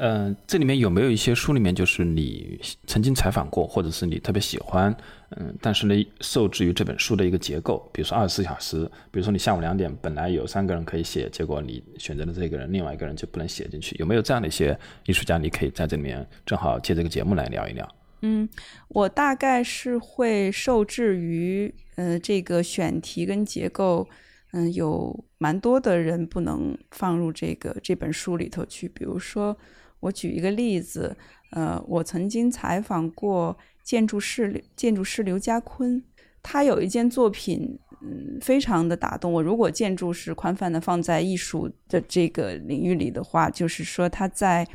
[0.05, 4.93] 嗯，这里面有没有一些书里面就是你曾经采访过，或者是你特别喜欢，
[5.37, 15.37] 嗯，但是呢受制于这本书的一个结构，比如说二十四小时，比如说你下午两点本来有三个人可以写，结果你选择了这个人，另外一个人就不能写进去，有没有这样的一些艺术家？
[15.37, 17.89] 你可以在这里面正好借这个节目来聊一聊。
[18.23, 18.49] 嗯，
[18.89, 24.05] 我大概是会受制于呃这个选题跟结构，
[24.51, 29.57] 嗯，有蛮多的人不能放入这个这本书里头去，比如说。
[30.03, 31.15] 我举一个例子，
[31.51, 36.03] 呃，我曾经采访过建筑师建筑师刘家坤，
[36.41, 39.41] 他有一件作品，嗯，非常的打动我。
[39.41, 44.67] 如果建筑是宽泛的放在艺术的这个领域里的话，就是说他在，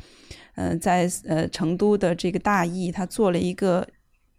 [0.55, 3.87] 呃，在呃成都的这个大邑，他做了一个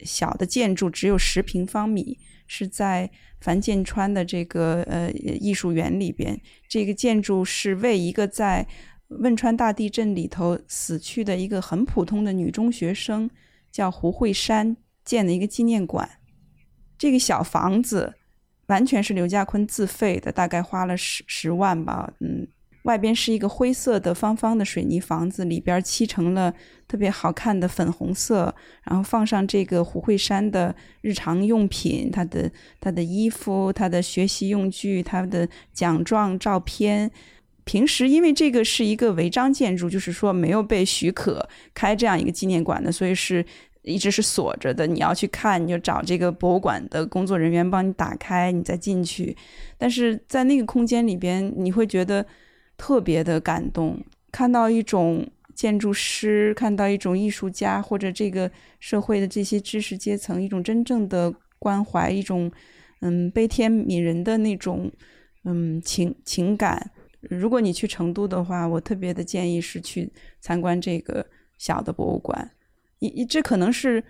[0.01, 3.09] 小的建筑，只有十平方米，是在
[3.41, 6.39] 樊建川的这个呃艺术园里边。
[6.69, 8.67] 这个建筑是为一个在
[9.19, 13.29] 汶川大地震里头死去的一个很普通的女中学生，
[13.73, 16.09] 叫胡慧珊，建的一个纪念馆。
[16.97, 18.15] 这个小房子
[18.67, 22.13] 完全是刘家坤自费的，大概花了十十万吧。
[22.21, 22.47] 嗯，
[22.85, 26.55] 外边是一个灰色的方方的水泥房子，里边漆成了
[26.87, 37.11] 特别好看的粉红色，然后放上这个胡慧珊的日常用品，她的她的衣服、她的学习用具、她的奖状照片。
[37.71, 43.47] 平时因为这个是一个违章建筑，就是说没有被许可开这样一个纪念馆的，所以是
[43.83, 44.89] 一直是锁着的。
[44.89, 49.37] 你要去看，你就找这个博物馆的工作人员帮你打开，你再进去。
[49.79, 52.27] 但是在那个空间里边，你会觉得
[52.77, 53.97] 特别的感动，
[54.33, 62.51] 看到一种建筑师，看到一种艺术家，或者这个社会的这些知识阶层一种真正的关怀，一种
[63.03, 64.91] 嗯悲天悯人的那种
[65.45, 66.91] 嗯情情感。
[67.21, 71.25] 如果你去成都的话，我特别的建议是去参观这个
[71.59, 72.51] 小的博物馆。
[72.99, 74.03] 一一这可能是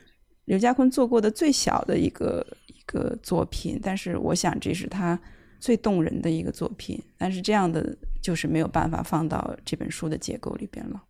[0.45, 5.19] 刘家坤做过的最小的一个一个作品，但是我想这是他
[5.59, 7.01] 最动人的一个作品。
[7.17, 11.03] 但是这样的就是没有办法放到这本书的结构里边了。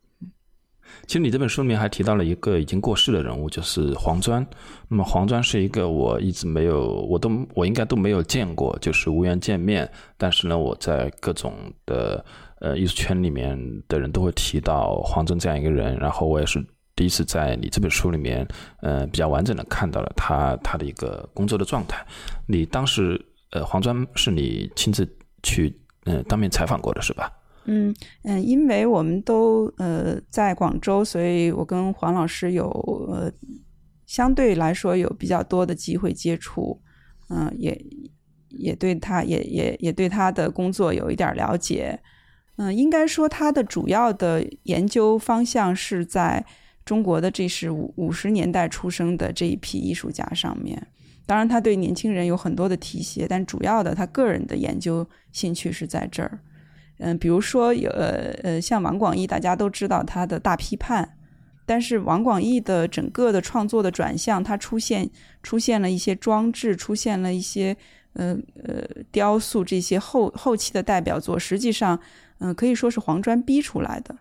[1.06, 4.46] 其实你这本书里面还提到了一个已经过世的人物，就是黄专。
[4.88, 9.90] 那么黄专是一个我一直没有，我都我应该都没有见过，就是无缘见面。
[10.16, 11.54] 但是呢，我在各种
[11.86, 12.24] 的
[12.60, 15.96] 呃艺术圈里面的人都会提到黄砖这样一个人。
[15.98, 18.46] 然后我也是第一次在你这本书里面，
[18.80, 22.04] 呃，比较完整的看到了他他的一个工作的状态。
[22.46, 25.08] 你当时呃黄专是你亲自
[25.42, 25.74] 去
[26.04, 27.32] 嗯当面采访过的是吧？
[27.66, 32.68] 嗯嗯，因为我们都呃在广州，所以我跟黄老师有
[33.10, 33.30] 呃
[34.06, 36.80] 相对来说有比较多的机会接触，
[37.28, 37.78] 嗯，也
[38.48, 42.00] 也对他也也也对他的工作有一点了解，
[42.56, 46.44] 嗯，应该说他的主要的研究方向是在
[46.84, 50.88] 中国的这是五五十年代出生的这一批艺术家上面，
[51.26, 56.40] 当然他对年轻人有很多的提携，但主要的他个人的研究兴趣是在这儿。
[57.00, 61.16] 嗯，比如说有呃呃，像王广义，大家都知道他的大批判，
[61.64, 65.10] 但是王广义的整个的创作的转向，他出现
[65.42, 67.74] 出现了一些装置，出现了一些
[68.12, 71.98] 呃呃雕塑这些后后期的代表作，实际上
[72.38, 74.14] 嗯可以说是黄砖逼出来的。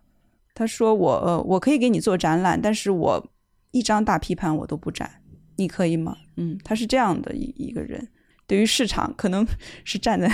[0.54, 3.28] 他说我呃我可以给你做展览，但是我
[3.72, 5.10] 一张大批判我都不展，
[5.58, 6.16] 你可以吗？
[6.38, 8.08] 嗯，他是这样的一一个人，
[8.50, 9.48] 对于市场可能
[9.86, 10.28] 是站在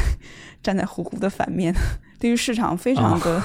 [0.64, 1.74] 站在虎虎的反面。
[2.18, 3.42] 对于市场非常的，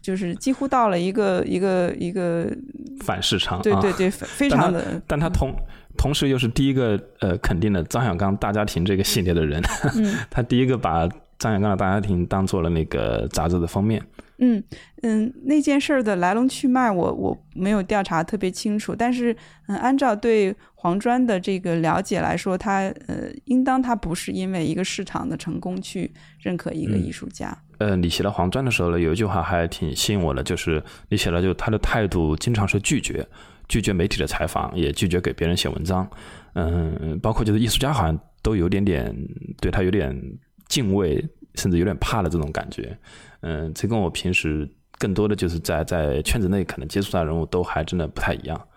[0.00, 2.46] 就是几乎到了一个一个一个
[3.04, 5.02] 反市场，对对对，非常的。
[5.08, 5.52] 但他同
[5.98, 9.60] 同时又是第一个呃肯定的张小刚大家庭这个系列的人，
[10.30, 14.00] 他第一个把张小刚的大家庭当做了那个杂志的封面。
[14.38, 14.62] 嗯
[15.02, 19.34] 嗯，那件事儿的来龙去脉，我我没有调查特别清楚，但是
[19.68, 27.56] 嗯，按照对黄砖的这个了解来说，他呃，应当他不是因为一个市场的成功去认可一个艺术家。
[27.78, 33.26] 呃，你写到黄砖的时候呢，有一句话还挺吸引我的，就是你写了，就他的态度经常是拒绝，
[33.68, 36.08] 拒绝媒体的采访，也拒绝给别人写文章。
[36.54, 39.14] 嗯，包括就是艺术家好像都有点点
[39.60, 40.18] 对他有点
[40.68, 41.22] 敬畏，
[41.56, 42.96] 甚至有点怕的这种感觉。
[43.40, 48.68] 嗯，这跟我平时更多的就是在在圈子内可能接触到人物都还真的不太一样。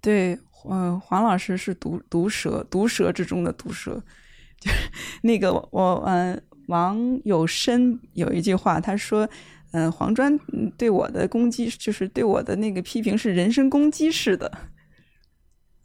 [0.00, 4.02] 对，嗯，黄老师是毒毒蛇，毒蛇之中的毒蛇。
[4.62, 4.76] 就是
[5.22, 9.28] 那个我，嗯，王有生有一句话，他说，
[9.72, 10.38] 嗯，黄砖
[10.78, 14.50] 对我的攻击，就是对我的那个批评是人身攻击式的。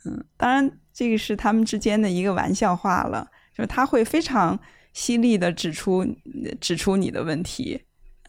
[0.06, 4.60] 嗯，当然这个是他们之间的一个玩笑话了，就是他会非常
[4.98, 6.04] 犀利的指出
[6.60, 7.80] 指出你的问题。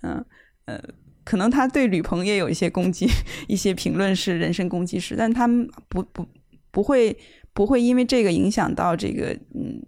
[0.02, 0.22] 嗯
[0.66, 0.78] 呃，
[1.24, 3.08] 可能他对吕鹏也有一些攻击，
[3.48, 6.28] 一些评论是人身攻击式，但他们不不
[6.70, 7.16] 不会
[7.54, 9.82] 不会因为这个影响到这个嗯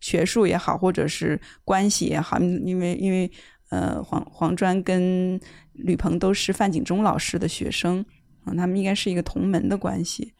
[0.00, 3.30] 学术也好，或者是关系也好，因为因为
[3.70, 5.40] 呃黄黄专跟
[5.72, 8.04] 吕鹏都是范景中老师的学生
[8.44, 10.34] 啊，他们应该是一个同门的关系，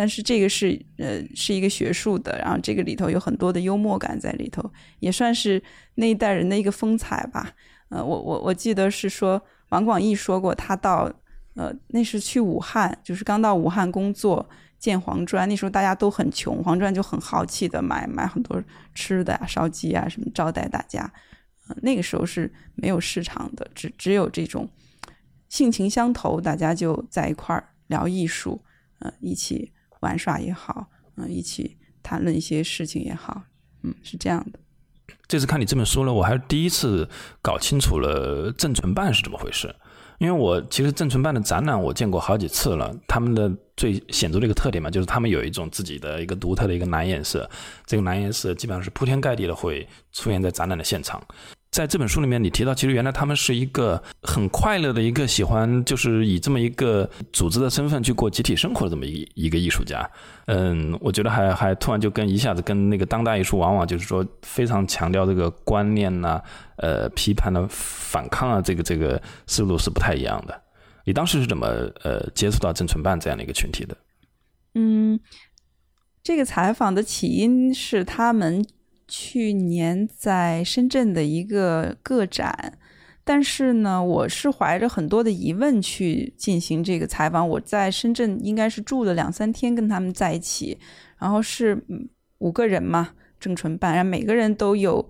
[0.00, 5.62] 但是这个是呃是一个学术的，然后这个里头有很多的幽默感在里头，也算是
[5.96, 7.52] 那一代人的一个风采吧。
[7.90, 11.12] 呃，我我我记得是说王广义说过，他到
[11.54, 18.58] 呃那是去武汉，就是刚到武汉工作见黄砖，那时候大家都很穷，黄砖就很豪气的买买很多
[18.94, 21.12] 吃的啊，烧鸡啊什么招待大家。
[21.82, 24.66] 那个时候是没有市场的，只只有这种
[25.50, 28.64] 性情相投，大家就在一块儿聊艺术，
[29.00, 33.42] 呃，一起玩耍也好，嗯，一起谈论一些事情也好，
[33.82, 34.58] 嗯，是这样的。
[35.26, 37.08] 这次看你这本书呢，我还是第一次
[37.40, 39.74] 搞清楚了正存办是怎么回事。
[40.18, 47.48] 因为我其实正存办的展览我见过好几次了，他们的最显著的一个特点嘛，就是他们有一种自己的一个独特的一个蓝颜色，
[47.86, 51.26] 这个蓝颜色基本上是铺天盖地的会出现在展览的现场。
[51.70, 60.04] 在这本书里面，你提到，其实原来他们是一个很快乐的一个喜欢，就是以这么一个组织的身份去过集体生活的这么一一个艺术家。
[60.46, 66.42] 嗯，我觉得还还突然就跟一下子跟那个当代艺术往往就是说非常强调这个观念呐，
[66.76, 70.62] 呃，批判的反抗啊，这个这个思路是不太一样的。
[71.04, 71.68] 你当时是怎么
[72.02, 73.96] 呃接触到郑存办这样的一个群体的？
[74.74, 75.20] 嗯，
[76.20, 78.66] 这个采访的起因是他们。
[79.10, 82.78] 去年在深圳的一个个展，
[83.24, 87.46] 但是呢，我是怀着很多的疑问去进行这个采访。
[87.48, 90.78] 我在深圳应该是住了两三天，跟他们在一起，
[91.18, 91.84] 然后是
[92.38, 95.08] 五个人嘛，郑纯办，然后每个人都有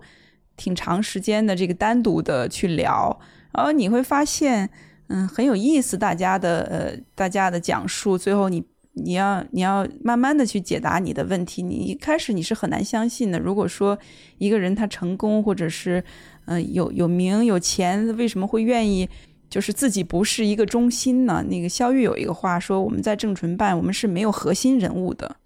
[0.57, 3.19] 挺长时间的这个单独的去聊，
[3.53, 4.67] 然后你会发现，
[5.09, 8.65] 嗯，很有意思，大家的呃，大家的讲述，最后你。
[8.93, 13.39] 你要你要慢慢的去解答你的问题，你一开始你是很难相信的。
[13.39, 13.97] 如果说
[14.37, 16.03] 一个人他成功，或者是
[16.45, 19.07] 嗯有有名有钱，为什么会愿意
[19.49, 21.43] 就是自己不是一个中心呢？
[21.49, 25.37] 那个肖玉有一个话说，我们在正纯办，我们是没有核心人物的。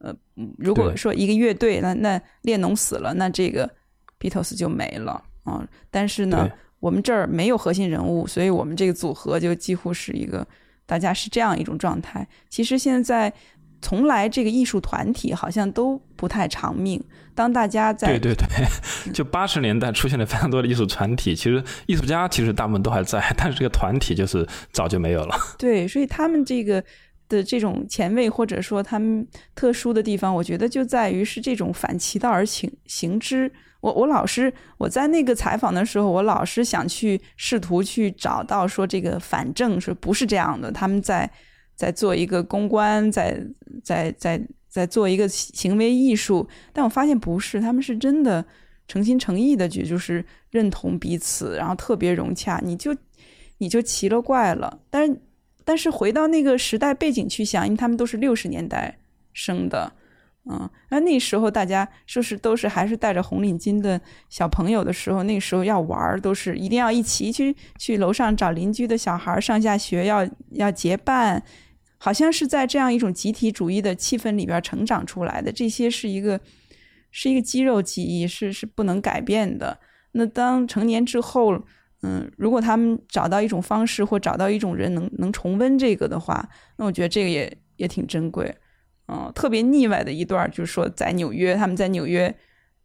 [0.00, 0.14] 呃，
[0.58, 3.68] 如果说一个乐队，那那列侬死了，那这个
[4.20, 5.66] Beatles 就没了啊。
[5.90, 6.48] 但是呢，
[6.80, 10.46] 我们这儿没有核心人物，所以我们这个组合就几乎是一个
[10.88, 12.26] 大家是这样一种状态。
[12.48, 13.32] 其实现在
[13.80, 17.00] 从来这个艺术团体好像都不太长命。
[17.34, 18.66] 当大家在对对对，
[19.14, 25.36] 就八十年代出现了非常多的艺术团体，其实艺术家其实大部分都还在，但是这个团体就是早就没有了。
[25.58, 26.82] 对，所以他们这个。
[27.30, 33.52] 的这种前卫或者说他们特殊的地方，我觉得就在于是这种反其道而行行之。
[33.80, 40.70] 我我老是我在那个采访的时候，我老是想去试图去找到说这个反正是不是这样的？
[40.72, 41.30] 他们在
[41.74, 43.40] 在做一个公关，在
[43.82, 48.44] 在在在做一个行为艺术，但我发现不是，他们是真的
[48.86, 52.96] 诚心诚意的去就是认同彼此，然后特别融洽，你就
[53.58, 55.20] 你就奇了怪了，但是。
[55.64, 58.96] 但是回到那个时代背景去想，因为他们都是六十年代
[59.34, 59.92] 生的，
[60.50, 71.42] 嗯，那那时候大家说是都是还是戴着红领巾的小朋友的时候，那时候要玩都是一定要一起去去楼上找邻居的小孩上下学，要要结伴，
[71.98, 75.52] 好像是在这样一种集体主义的气氛里边成长出来的。
[75.52, 76.40] 这些是一个
[77.10, 79.78] 是一个肌肉记忆，是是不能改变的。
[80.12, 81.62] 那当成年之后。
[82.02, 88.54] 嗯，如果他们找到一种方式，或找到一种人能能重温这个的话，那我觉得这个也也挺珍贵。
[89.08, 92.34] 嗯，特别腻歪的一段就是说，在纽约，他们在纽约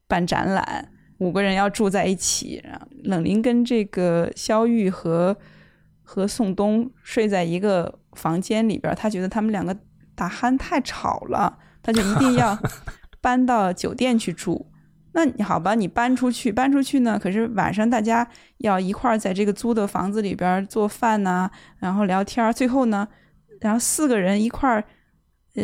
[0.08, 2.64] 办展览，五个人要住在一起，
[3.04, 5.38] 冷林跟这个肖玉和
[6.02, 9.76] 和宋冬睡在一个房间里边，他觉得他们两个
[10.16, 12.58] 打鼾太吵了，他就一定要
[13.20, 14.70] 搬到酒店去住。
[15.16, 17.20] 那你好吧，你搬出去，搬出去呢？
[17.22, 23.08] 可是晚上大家要一块儿在这个租的房子里边做饭呐，然后聊天最后呢，
[23.62, 24.84] 然后四个人一块儿，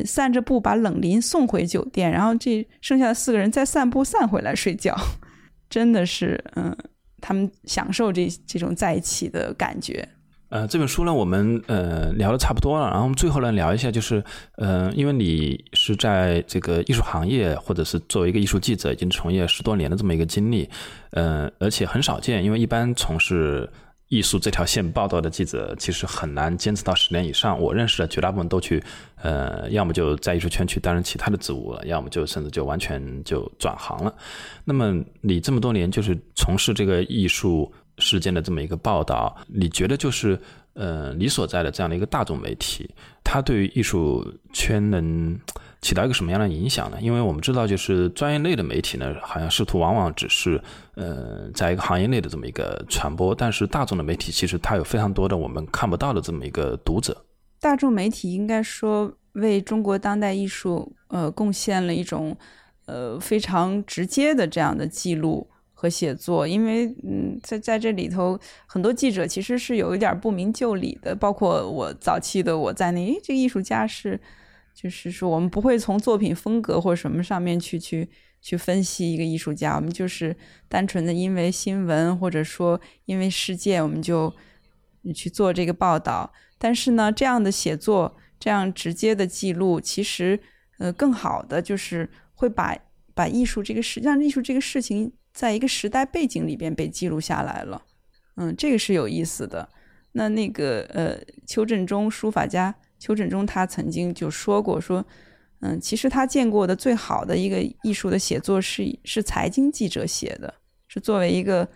[0.05, 4.95] 散着步把冷林送回酒店，然后这剩下的四个人再散步散回来睡觉，
[5.69, 6.75] 真的是，嗯，
[7.19, 10.07] 他们享受这这种在一起的感觉。
[10.49, 14.23] 呃，这本书呢，我们呃聊的差不多了，然后我们最后呢聊一下，就是
[14.57, 20.67] 呃，因为你是在这个艺术行业，或者是作为一个艺术记者，已经从业十多年的这么一个经历，
[21.11, 23.69] 呃，而且很少见，因为一般从事
[24.09, 27.59] 艺术这条线报道的记者，其实很难坚持到十年以上。
[27.59, 28.83] 我认识的绝大部分都去，
[29.21, 34.13] 呃，要么就在艺术圈去担任其他的职务了，要么就甚至就完全就转行了。
[34.65, 37.73] 那么你这么多年就是从事这个艺术。
[38.01, 40.39] 事件的这么一个报道，你觉得就是
[40.71, 42.89] 呃，你所在的这样的一个大众媒体，
[43.25, 45.37] 它对于艺术圈能
[45.81, 46.97] 起到一个什么样的影响呢？
[47.01, 50.61] 因为我们知道，就是专业类的媒体呢，好像试图往往只是
[50.95, 57.25] 呃，在一个行业内的这么一个传播，但是大众的媒体其实它有非常多的我们看不到的这么一个读者。
[57.59, 62.37] 大众媒体应该说为中国当代艺术呃贡献了一种
[62.85, 65.49] 呃非常直接的这样的记录。
[65.81, 73.13] 和写作，因为嗯，在在这里头，很多记者其实是有一点不明就里的，包括我早期的我在内。
[73.13, 74.19] 诶，这个艺术家是，
[74.73, 78.09] 就是说我们不会从作品风格或什么上面去去
[78.41, 80.35] 去分析一个艺术家，我们就是
[80.67, 84.33] 单纯的因为新闻或者说因为事件，我们就
[85.13, 86.31] 去做这个报道。
[86.57, 90.39] 但是呢，这样的写作，这样直接的记录，其实
[90.77, 92.77] 呃，更好的就是会把
[93.13, 95.11] 把艺术这个事，让艺术这个事情。
[95.31, 97.85] 在一个时代背景里边被记录下来了，
[98.35, 99.69] 嗯，这个是有意思的。
[100.13, 105.03] 那那个呃，邱振中书法家邱振中他曾经就说过，说
[105.61, 110.53] 嗯，其实他见过的最好的一个艺术的写作是是财经记者写的，
[110.87, 111.67] 是作为一个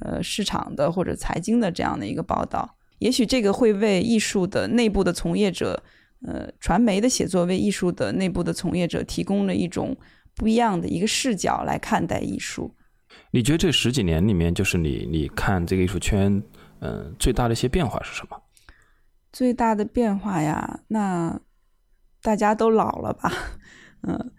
[0.00, 2.76] 呃市场的或者财经的这样的一个报道。
[2.98, 5.82] 也许这个会为艺术的内部的从业者，
[6.26, 9.96] 呃，传媒的写作为艺术的内部的从业者提供了一种
[10.34, 12.74] 不一样的一个视角来看待艺术。
[13.30, 16.42] 你觉得这十几年里面，就是你你看这个艺术圈，
[16.80, 18.36] 嗯，最大的一些变化是什么？
[19.32, 21.38] 最大的变化呀，那
[22.22, 23.32] 大家都老了吧？
[24.02, 24.32] 嗯，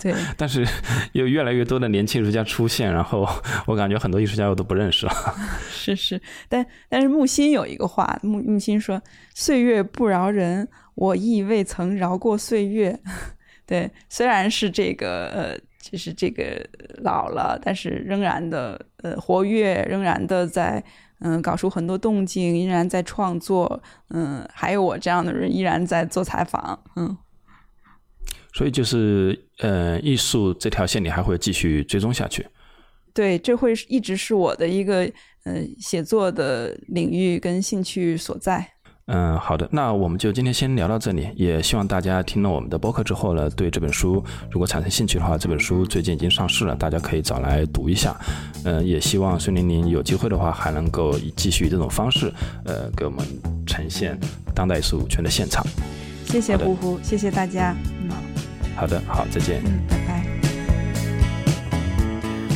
[0.00, 0.14] 对。
[0.36, 0.66] 但是
[1.12, 3.26] 有越来越多的年轻艺术家出现，然后
[3.66, 5.12] 我感觉很多艺术家我都不认识了。
[5.70, 9.00] 是是，但但是木心有一个话，木木心说
[9.34, 12.98] ：“岁月不饶人，我亦未曾饶过岁月。
[13.66, 15.58] ”对，虽然是这个呃。
[15.88, 16.68] 就是这个
[17.04, 20.82] 老了，但是仍然的呃活跃，仍然的在
[21.20, 27.16] 嗯搞出很多动静，依然在创作，嗯，还有我这样的人依然在做采访，嗯。
[28.52, 32.46] 所以就是呃艺术这条线，你还会继续追踪下去？
[33.12, 35.00] 对，这会一直是我的一个
[35.44, 38.75] 呃写作的领域跟兴趣所在。
[39.06, 41.28] 嗯，好的，那我们就今天先聊到这里。
[41.36, 48.16] 也希望大家听了我们的播客之后呢，对这本书如果产生兴趣的话，这本书最近已经上市了，大家可以找来读一下。
[48.64, 52.32] 嗯，也希望孙玲玲有机会的话，还能够继续以这种方式，
[52.64, 53.24] 呃，给我们
[53.64, 54.18] 呈现
[54.52, 55.64] 当代艺术圈的现场。
[56.24, 57.76] 谢谢呼呼，谢谢大家。
[58.02, 58.10] 嗯，
[58.74, 59.62] 好的，好，再见。
[59.64, 60.35] 嗯，拜拜。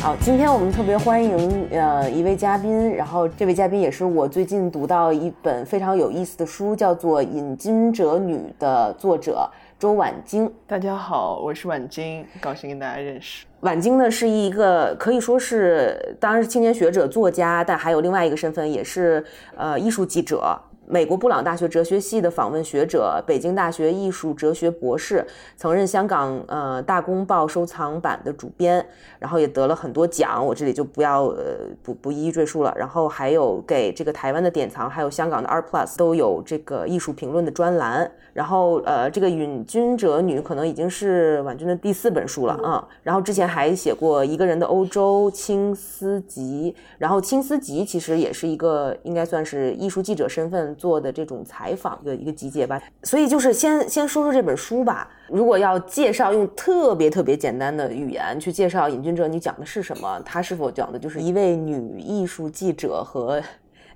[0.01, 9.47] 好，今天我们特别欢迎呃一位嘉宾，然后这位嘉宾也是我最近读到一本非常有意思的书，叫做《引金者女》的作者
[9.77, 10.51] 周婉晶。
[10.65, 13.45] 大家好，我是婉晶，高兴跟大家认识。
[13.59, 19.23] 婉晶呢是一个可以说是，当然是青年学者、作家，但还有另外一个身份，也是
[19.55, 20.59] 呃艺术记者。
[20.91, 25.25] 美国布朗大学哲学系的访问学者，北京大学艺术哲学博士，
[25.55, 28.85] 曾任香港呃大公报收藏版的主编，
[29.17, 31.43] 然后也得了很多奖，我这里就不要呃
[31.81, 32.73] 不不一一赘述了。
[32.77, 38.11] 然后还有给这个台湾的典藏，还有香港的 Art Plus 都有这个艺术评论的专栏。
[38.33, 42.85] 然后呃这个《允君者女》可能已经是婉君的第四本书了啊。
[43.01, 50.75] 然后之前还写过一个人的欧洲青丝集，然后青丝集其实也是一个应该算是艺术记者身份。
[50.81, 55.07] 做的这种采访的一个集结吧，所以就是先先说说这本书吧。
[55.29, 60.19] 如果要介绍，用特别特别简单的语言去介绍《隐君者》，你讲的是什么？
[60.25, 63.39] 他是否讲的就是一位女艺术记者和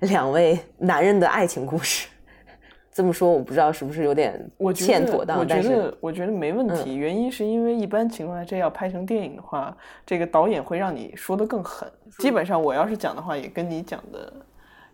[0.02, 2.06] 两位男人的爱情故事？
[2.94, 5.40] 这么说我不知道是不是有点欠妥当。
[5.40, 9.76] 我觉得我觉得没问题，原因是因为一般情况下这要拍成电影的话，
[10.06, 11.90] 这个导演会让你说的更狠。
[12.18, 14.32] 基本上我要是讲的话，也跟你讲的。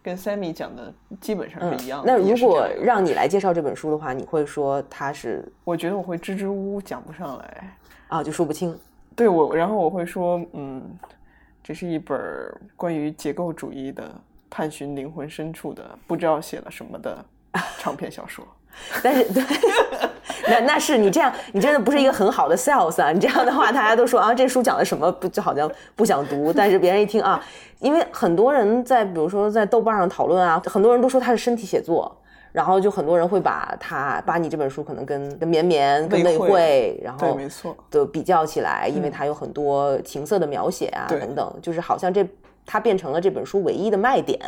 [0.02, 2.12] 跟 Sammy 讲的基本上是一样的。
[2.12, 5.44] 那如果让你来介绍这本书的话，你会说它是？
[5.64, 7.76] 我觉得我会支支吾吾讲不上来
[8.08, 8.76] 啊，就说不清。
[9.14, 10.82] 对我，然后我会说，嗯，
[11.62, 12.18] 这是一本
[12.76, 14.10] 关于结构主义的
[14.50, 17.24] 探寻灵魂深处的不知道写了什么的
[17.78, 18.46] 长篇小说。
[19.04, 19.44] 但是，对，
[20.48, 23.10] 那那是你这样，你真的不是一个很好的 sales 啊！
[23.10, 26.52] 你这样的话，大家都说啊，这书讲的什么不就好像不想读。
[26.52, 27.42] 但是别人一听啊，
[27.80, 32.14] 因为很多人在比如说在豆瓣上讨论啊，很多人都说它是身体写作，
[32.52, 42.24] 然后就很多人会把它把你这本书可能跟跟绵绵跟内会，然后没错的比较起来，因为它有很多情色的描写啊等等，就是好像这
[42.64, 44.38] 它变成了这本书唯一的卖点。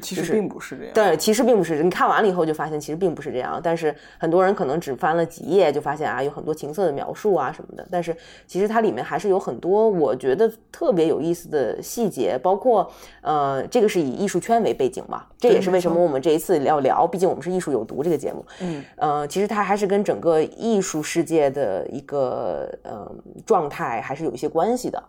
[0.00, 0.92] 其实并不是这样。
[0.94, 1.82] 对，其实并不是。
[1.82, 3.60] 你看完了以后就发现，其实并不是这样。
[3.62, 7.86] 但是很多人可能只翻了几页，就发现啊，有很多情色的描述啊什么的。
[7.90, 8.16] 但是
[8.46, 12.90] 其实它里面还是有很多我觉得特别有意思的细节，包括
[13.22, 17.06] 呃，这个是以艺术圈为背景嘛，这也是为什么我们这一次要聊。
[17.06, 18.44] 毕竟我们是艺术有毒这个节目。
[18.60, 18.84] 嗯。
[18.96, 23.10] 呃，其实它还是跟整个艺术世界的一个呃
[23.44, 25.02] 状态还是有一些关系的。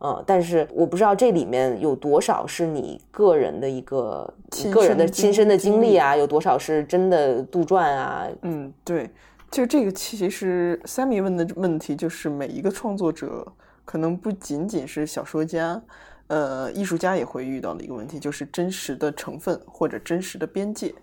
[0.00, 4.32] 嗯，但是我不知道这里面有多少是你个人的一个
[4.72, 8.28] 个人的亲身的经历啊，有多少是真的杜撰啊？
[8.42, 9.10] 嗯，对，
[9.50, 13.44] 就这个其实 Sammy 问的问题，就是每一个创作者
[13.84, 15.82] 可能不仅仅是小说家，
[16.28, 20.94] 呃，艺术家也会遇到的一个问题，就是真实的成分或者真实的边界，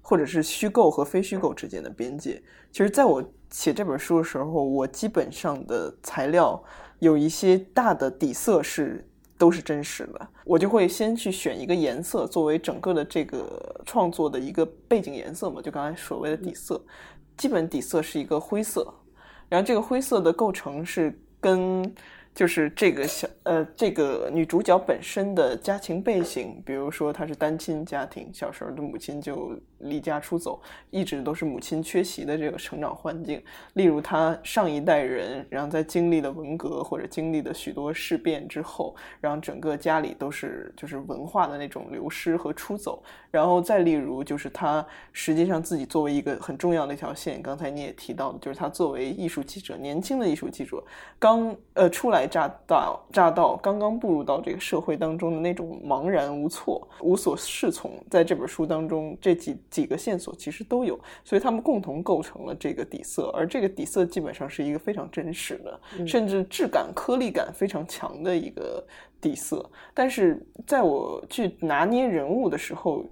[0.00, 2.40] 或者是虚构和非虚构之间的边界。
[2.70, 3.20] 其实，在我
[3.50, 6.62] 写这本书的时候，我基本上的材料。
[6.98, 16.80] 有一些大的底色是都是真实的，我就会先去选一个颜色作为整个的这个创作的一个背景颜色嘛，就刚才所谓的底色，
[17.36, 18.92] 基本底色是一个灰色，
[19.48, 21.94] 然后这个灰色的构成是跟。
[22.34, 30.60] 就是这个小呃，这个女主角本身的家庭背景，比如说她是单亲家庭，小时候的母亲就离家出走，
[30.90, 33.42] 一直都是母亲缺席的这个成长环境。
[33.72, 43.02] 例如他上一代人，然后在经历了文革或者经历了许多事变之后，然后整个家里都是就是文化的那种流失和出走。
[43.30, 50.80] 然后再例如就是他实际上自己作为一个很重要的一条线，刚才你也提到的，就是他作为艺术记者，年轻的艺术记者，
[51.18, 52.18] 刚呃出来。
[52.28, 68.84] 乍到乍到，刚刚步入到这个社会当中的那种茫然无措、无所适从，在这本书当中，这几几个线索其实都有，所以他们共同构成了这个底色，而这个底色基本上是一个非常真实的，甚至质感、颗粒感非常强的一个
[69.20, 69.68] 底色。
[69.92, 73.04] 但是在我去拿捏人物的时候，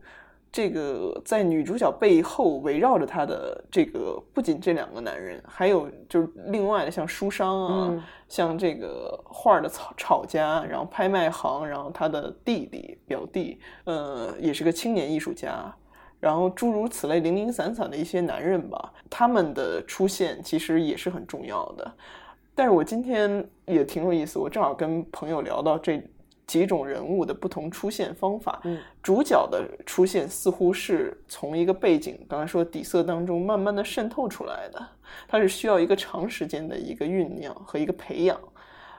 [0.53, 15.71] 这个在女主角背后围绕着她的这个，不仅这两个男人，还有就是另外的像书商啊，像这个画的炒炒家，然后拍卖行，然后他的弟弟表弟，呃，也是个青年艺术家，
[16.21, 21.93] 然后诸如此类零零散散的一些男人吧，他们的出现其实也是很重要的。
[22.55, 26.03] 但是我今天也挺有意思，我正好跟朋友聊到这。
[26.47, 28.61] 几种人物的不同出现方法。
[28.63, 34.81] 嗯，主角的出现似乎是从一个背景，刚才说底色当中慢慢的渗透出来的，
[35.27, 38.39] 它是需要一个长时间的一个酝酿和一个培养。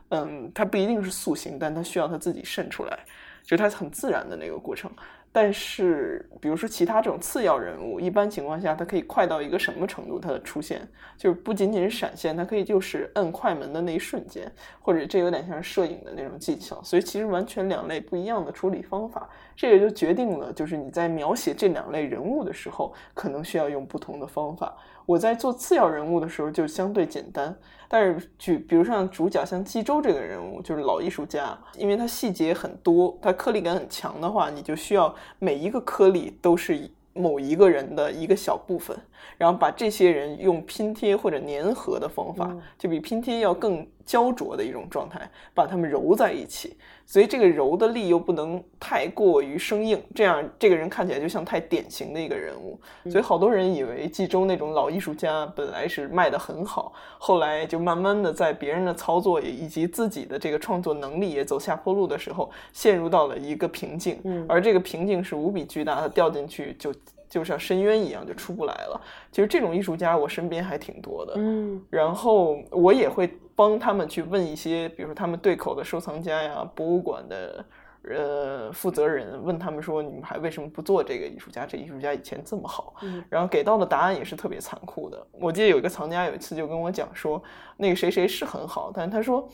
[0.09, 2.99] 嗯，它不一定是塑形，但它需要它自己渗出来，
[3.43, 4.91] 就是它很自然的那个过程。
[5.39, 10.19] 但是，比如说其他这种次要人物，一般情况下，它可以快到一个什么程度？
[10.19, 10.81] 它的出现
[11.15, 16.81] 就是不仅仅是闪现，它可以就是摁快门的那一瞬间，或者这有点像摄影的那种技巧。
[16.81, 24.75] 所以其实完全两类不一样的处理方法，这个就决定了，就是你在描写这两类人物的时候，可能需要用不同的方法。
[25.07, 27.57] 我在做次要人物的时候就相对简单。
[27.87, 36.77] 但是，举比如像主角像冀州这个人物，就是老艺术家，因为他细节很多，他颗粒感很强的话，你就需要每一个颗粒都是
[37.13, 38.95] 某一个人的一个小部分，
[39.37, 46.75] 然后把这些人用拼贴或者粘合的方法，就比拼贴要更焦灼的一种状态，把他们揉在一起。
[47.07, 52.77] 所以这个柔的力又不能太过于生硬，这样这个人看起来就像太典型的一个人物。
[53.09, 64.19] 所以好多人以为冀州那种老艺术家本来是卖的很好，后来就慢慢的在别人的操作以及自己的这个创作能力也走下坡路的时候，陷入到了一个瓶颈。
[64.49, 66.93] 而这个瓶颈是无比巨大，的掉进去就
[67.29, 69.01] 就像深渊一样就出不来了。
[69.31, 73.29] 其实这种艺术家我身边还挺多的，嗯，然后我也会。
[73.57, 77.65] 帮他们去问一些，比如说他们对口的收藏家呀、博物馆的
[78.03, 81.65] 呃负责人，问他们说：“你们还为什么不做这个艺术家？
[81.65, 82.93] 这艺术家以前这么好。”
[83.31, 85.25] 然后给到的答案也是特别残酷的。
[85.31, 87.41] 我记得有一个藏家有一次就跟我讲说
[87.77, 89.49] ：“那个谁谁是很好，但是他说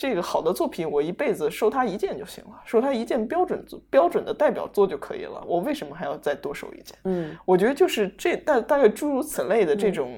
[0.00, 5.44] 这个好的作品我一辈子收他一件就行了，收他一件标准标准的代表作就可以了。
[5.46, 10.10] 我为什么还要再多收一件？”嗯，我觉得就是这大大概诸如此类的这种。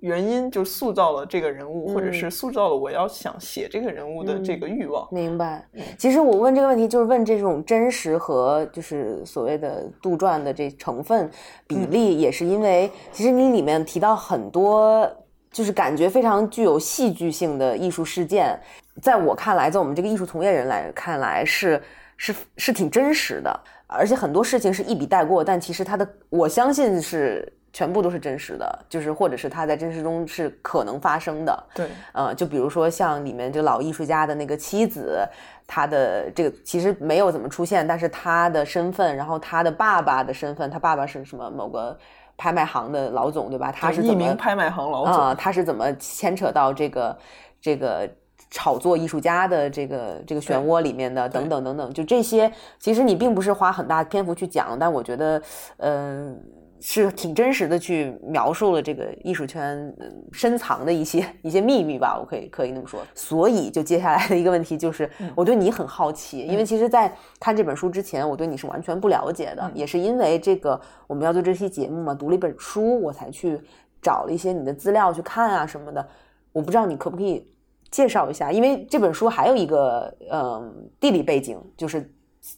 [0.00, 5.08] 原因就塑造了这个人物，或者是塑造了我要想写这个人物的这个欲望。
[5.10, 5.66] 明白。
[5.98, 11.30] 其实我问这个问题，就是问这种真实和就是所谓的杜撰的这成分
[11.66, 15.10] 比例，也是因为其实你里面提到很多，
[15.54, 18.58] 就是感觉非常具有戏剧性的艺术事件，
[19.00, 21.80] 在我看来，在我们这个艺术从业人来看来，是
[22.16, 27.50] 是是挺真实的，而且很多事情是一笔带过，但其实它的我相信是。
[27.76, 31.64] 全部都是真实的，就是或者是他在真实中是可能发生的。
[31.74, 35.26] 对，呃，就比如说像里面这个老艺术家的那个妻子，
[35.66, 41.98] 他的这个其实没有怎么出现，但是他的身份，然后他的爸爸的身份，他爸爸是什么某个
[42.36, 43.72] 拍卖行的老总，对吧？
[43.72, 47.18] 他是一名拍卖行老总啊，他是怎么牵扯到这个
[47.60, 48.08] 这个
[48.50, 51.28] 炒作艺术家的这个这个漩涡里面的？
[51.28, 55.42] 等等等等，就这些，其实你并不是花很大篇幅去讲，但我觉得，
[55.78, 56.40] 嗯。
[56.80, 59.94] 是挺真实的，去描述了这个艺术圈
[60.32, 63.00] 深藏的一些 一些秘密吧，我可以可以那么说。
[63.14, 67.10] 所以，就接下来的一个问题就是，我对你很好奇，因为其实，在
[67.40, 73.60] 看这本书之前，我对你是完全不了解的，也是因为这个我们要做这期节目嘛，读了一本书，我才去
[74.02, 76.06] 找了一些你的资料去看啊什么的。
[76.52, 77.48] 我不知道你可不可以
[77.90, 82.10] 介绍一下，因为这本书还有一个嗯地理背景，就是。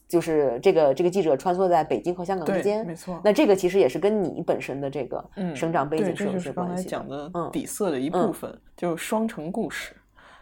[0.09, 3.21] 就是这个这个记者穿梭在北京和香港之间，没错。
[3.23, 5.25] 那这个其实也是跟你本身的这个
[5.55, 6.75] 生长背景是有些关系。
[6.75, 9.95] 刚才讲的底色的一部分，就是双城故事。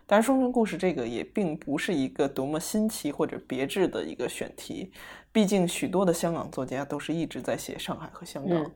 [0.06, 4.92] 但是双城故事这个也并不是一个多么新奇或者别致的一个选题，
[5.32, 8.70] 毕竟许多的香港作家都是一直在写上海和香港的，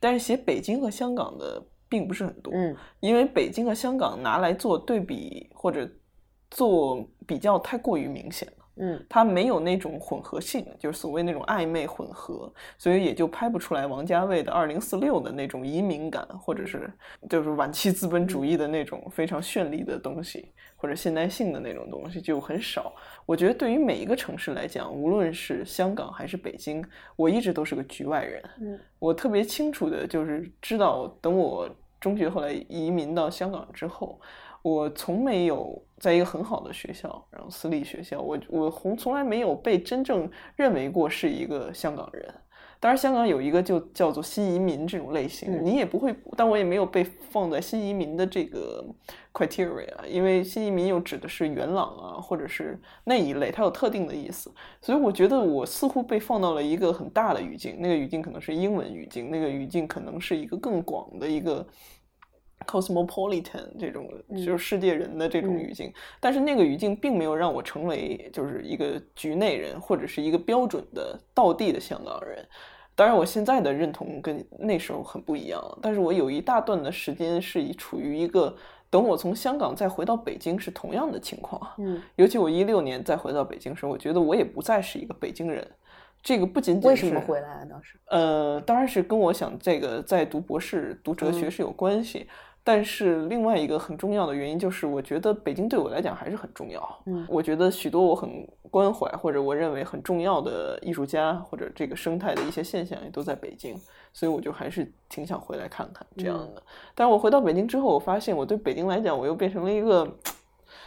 [0.00, 2.50] 但是写北京和香港的并不是很多。
[2.54, 5.86] 嗯，因为北京和香港拿来做对比或者
[6.50, 8.63] 做比较太过于明显了。
[8.76, 16.92] 嗯，它没有那种混合性，就是所谓那种暧昧混合，所以也就拍不出来王家卫的《二零四六》的那种移民感，或者是
[17.30, 22.92] 就是晚期资本主义的那种非常绚丽的东西，或者现代性的那种东西就很少。
[23.24, 28.42] 我觉得对于每一个城市来讲，无论是香港还是北京，我一直都是个局外人。
[28.60, 31.68] 嗯，我特别清楚的就是知道，等我
[32.00, 34.20] 中学后来移民到香港之后。
[34.64, 42.34] 我从没有在一个很好的学校，然后私立学校，我我从从来没有被真正认为过是一个香港人。
[42.80, 48.82] 当然，香港有一个就叫做新移民这种类型，你也不会，但我也没有被放在新移民的这个
[49.34, 54.50] criteria，因为新移民又指的是元朗啊，或者是那一类，它有特定的意思。
[54.80, 61.66] 所以我觉得我似乎被放到了一个很大的语境，那个语境可能是英文语境，那个语境可能是一个更广的一个。
[62.66, 72.46] Cosmopolitan 这种就是世界人的这种语境，但是那个语境并没有让我成为就是一个局内人或者是一个标准的道地的香港人。
[72.96, 78.56] 当然，我现在的认同跟那时候很不一样，但是我有一大段的时间是以处于一个
[78.88, 81.60] 等我从香港再回到北京是同样的情况。
[81.78, 85.68] 嗯，尤其我一六年再回到北京时，我觉得我也不再是一个北京人。
[86.24, 87.66] 这个不仅仅为什么回来啊？
[87.70, 92.26] 当时，呃，当然是跟我想这个在读博士、读哲学是有关系。
[92.66, 97.02] 但是另外一个很重要的原因就是，我觉得北京对我来讲还是很重要。
[97.04, 103.78] 嗯，我觉得许多我很关怀或者我认为很重要的艺术家或者这个生态的一些现象也都在北京，
[104.14, 106.62] 所以我就还是挺想回来看看这样的。
[106.94, 110.10] 但是我回到北京之后，我发现我对北京来讲，我又变成了一个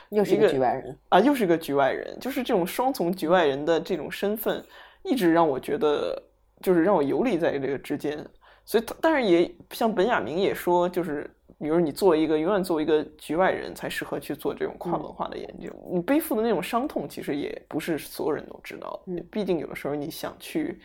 [0.09, 4.63] 又是一个局外人啊，又是一个局外人，就是这种双重局外人的这种身份。
[5.07, 6.21] 一直让我觉得，
[6.61, 8.23] 就是让我游离在这个之间，
[8.65, 19.01] 所以，但是也像本雅明也说，就是比如你作为一个永远作为一个局外人才适合去做这种跨文化的研究，你背负的那种伤痛，其实也不是所有人都知道。
[19.31, 20.79] 毕竟有的时候你想去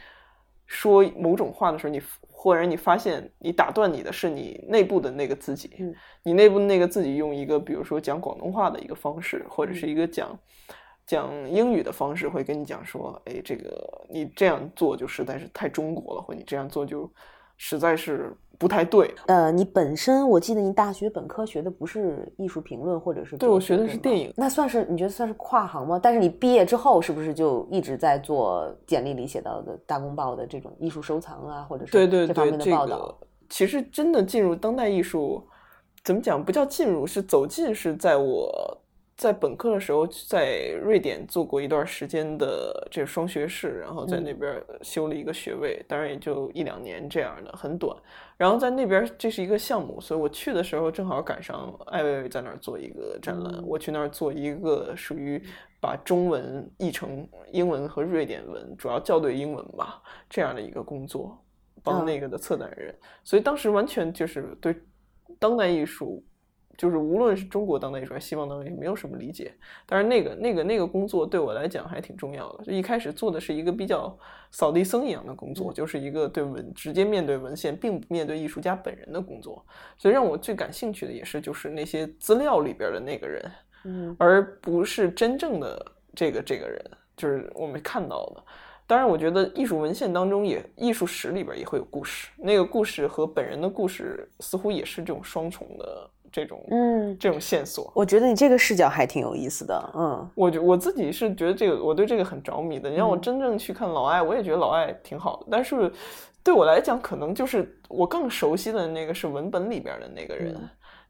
[0.66, 5.70] 说某种话的时候，你忽然你发现你打断你的是你内部的那个自己，
[6.22, 10.38] 你内部那个自己用一个比如说讲广东话的一个方式，或者是一个讲。
[11.06, 17.10] 讲英语的方式会跟你讲说，哎，这个你这样做就实在是太中国了，或你这样做就
[17.56, 19.12] 实在是不太对。
[19.26, 25.98] 呃，你本身我记得你大学本科学的不是艺术评论，或者是对我学的是电影，那算是你觉得算是跨行吗？
[26.02, 33.18] 但是你毕业之后是不是就一直在做简历里写到的大公报的这种艺术收藏啊，或者是对对这方面的报道？
[33.50, 35.44] 其实真的进入当代艺术，
[36.04, 38.78] 怎么讲不叫进入，是走进，是在我。
[39.22, 47.96] 在本科的时候，在瑞典做过一段时间的这个双学士，然后在那边修了一个学位，当然也就一两年这样的，很短。
[48.36, 55.40] 然后在那边这是一个项目，所以我去的时候正好赶上艾薇薇在那儿做一个展览，我去那儿做一个属于
[55.80, 61.40] 把中文译成英文和瑞典文，主要校对英文吧这样的一个工作，
[61.84, 62.92] 帮那个的策展人。
[63.22, 64.74] 所以当时完全就是对
[65.38, 66.24] 当代艺术。
[66.76, 69.52] 就是无论是中国当代艺术还是西方当代艺术，没有什么理解。
[69.86, 72.64] 但是那个、那个、那个工作对我来讲还挺重要的。
[72.64, 74.16] 就一开始做的是一个比较
[74.50, 79.64] 扫地僧一样的工作，就是一个对文直接面对文献，并不面对艺术家本人的工作。
[79.96, 83.52] 所以让我最感兴趣的也是就是那些资料里边的那个人，
[83.84, 86.84] 嗯，而不是真正的这个这个人，
[87.16, 88.42] 就是我们看到的。
[88.84, 96.10] 当然，我觉得艺术文献当中也艺术史里边也会有故事，那个故事和本人的故事似乎也是这种双重的。
[96.32, 99.92] 这种嗯，这种线索，我觉得你这个视角还挺有意思的。
[99.94, 102.88] 嗯，我觉我自己是觉得这个，我对这个很着迷的。
[102.88, 105.46] 你让我真正去看老艾，我也觉得老艾挺好的。
[105.50, 105.92] 但是
[106.42, 110.56] 对我来讲，可能就是我更熟悉的那个是文本里边的那个人，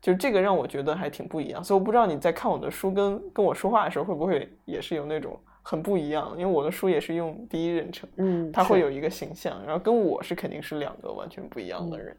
[0.00, 1.62] 就是这个让我觉得还挺不一样。
[1.62, 6.32] 所以我不知道你在看我的书跟跟我说话的时候，会不会也是有那种很不一样？
[6.36, 12.16] 因为我的书也是用第一人称，嗯，他会有一个形象，然后跟我是肯定是两个完全不一样的人。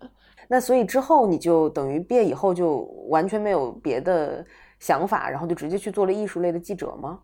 [0.48, 2.80] 那所以之后你就等于毕业以后就
[3.10, 4.46] 完全没有别的
[4.80, 7.20] 想法，然后就直接去做了艺术类的记者吗？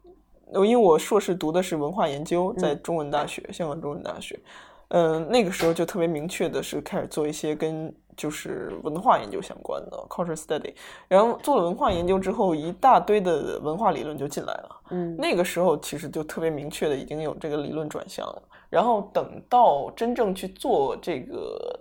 [0.54, 4.40] 因为我硕士读的是文化研究，在中文大学，香港中文大学。
[4.88, 10.74] 嗯，那个时候就特别明确的是开始做一些跟就是文化研究相关的 culture study。
[11.08, 14.82] 然后做了文化研究之后，一大堆的文化理论就进来了。
[14.90, 18.42] 嗯，那个时候其实就特别明确的已经有这个理论转向了。
[18.72, 21.80] 然后等到真正去做这个。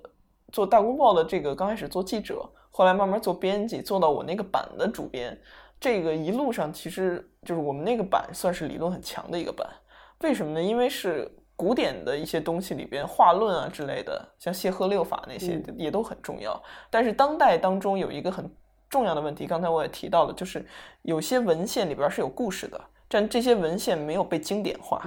[0.52, 5.38] 做大公报的这个刚开始做记者，后来慢慢做编辑，做到我那个版的主编。
[5.80, 9.68] 这个一路上其实就是我们那个版算是理论很强的一个版。
[10.22, 10.62] 为什么呢？
[10.62, 16.60] 因为是古典的一些东西里边画论啊之类的，像谢赫六法那些也都很重要。
[16.90, 18.50] 但是当代当中有一个很
[18.88, 20.66] 重要的问题，刚才我也提到了，就是
[21.02, 25.02] 有些文献里边是有故事的，但这些文献没有被经典化。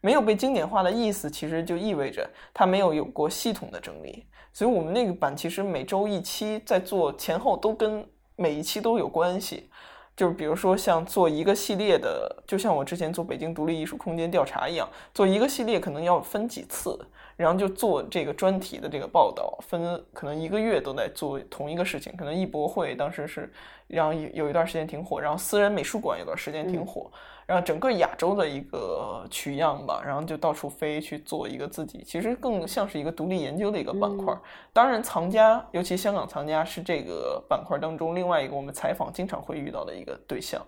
[0.00, 4.26] 没有被经典化的意思，其实就意味着它没有有过系统的整理。
[4.54, 9.68] 所以我们那个版其实每周一期，在做前后都跟每一期都有关系。
[10.16, 16.96] 就是比如说像做一个系列的，就像我之前做北京独立艺术空间调查一样，做一个系列可能要分几次，
[17.36, 22.16] 然后就做这个专题的这个报道，分可能一个月都在做同一个事情。
[22.16, 23.52] 可能艺博会当时是
[23.88, 27.10] 让有有一段时间挺火，然后私人美术馆有段时间挺火。
[27.46, 34.34] 然后整个亚洲的一个取样吧，然后就到处飞去做一个自己，其实更像是一个独立研究的一个板块。
[34.72, 40.60] 当然，藏家，尤其香港藏家是这个板块当中另外一个我们采访经常会遇到的一个对象，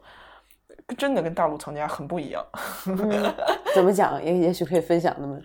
[0.99, 2.45] 真的跟大陆藏家很不一样。
[3.75, 4.23] 怎么讲？
[4.23, 5.41] 也也许可以分享那么。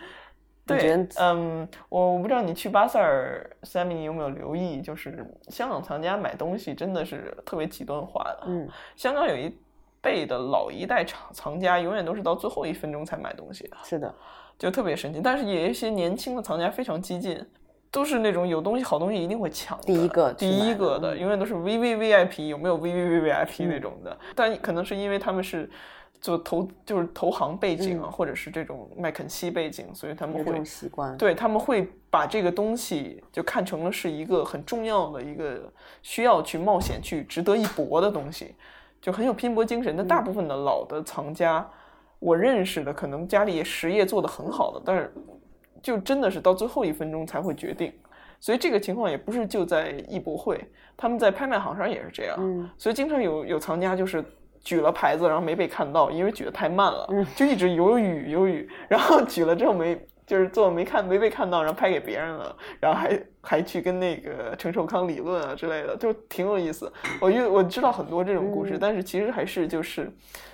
[0.68, 4.82] 对，嗯，我我不知道你去巴塞尔，Sammy，你有没有留意？
[4.82, 8.44] 就是香港藏家买东西真的是特别极端化的。
[8.48, 8.68] 嗯，
[8.98, 9.58] 香港有一。
[10.02, 14.14] 辈的老一代藏藏家永远都是到最后一分钟才买东西的，是的，
[14.58, 15.22] 就特别神奇。
[15.24, 17.40] 但是也有一些年轻的藏家非常激进，
[17.92, 24.18] 都是那种有东西好东西一定会抢第一个第一个的，嗯永远都是 V V V I P，有没有 V V V V I P 那种的？
[24.36, 25.70] 但可能是因为他们是
[26.20, 31.16] 做投就是投行背景啊，嗯或者是这种麦肯锡背景，所以他们会习惯。
[31.18, 35.72] 对他们会把这个东西就看成了是一个很重要的一个
[36.02, 38.56] 需要去冒险去值得一搏的东西，
[39.02, 39.98] 就很有拼搏精神。
[39.98, 41.68] 但大部分的老的藏家，
[42.20, 45.14] 我认识的可能家里实业做得很好的，但是
[45.82, 47.92] 就真的是到最后一分钟才会决定。
[48.40, 50.60] 所以这个情况也不是就在艺博会，
[50.98, 52.36] 他们在拍卖行上也是这样。
[52.40, 54.24] 嗯所以经常有有藏家就是
[54.64, 59.96] 举了牌子，然后没被看到，因为举得太慢了，嗯就一直犹豫犹豫，然后举了之后没
[60.26, 66.92] 就是做没看没被看到，然后拍给别人了，然后还还去跟那个陈寿康理论啊之类的，就挺有意思。
[67.20, 70.12] 我觉得我知道很多这种故事，嗯但是其实还是就是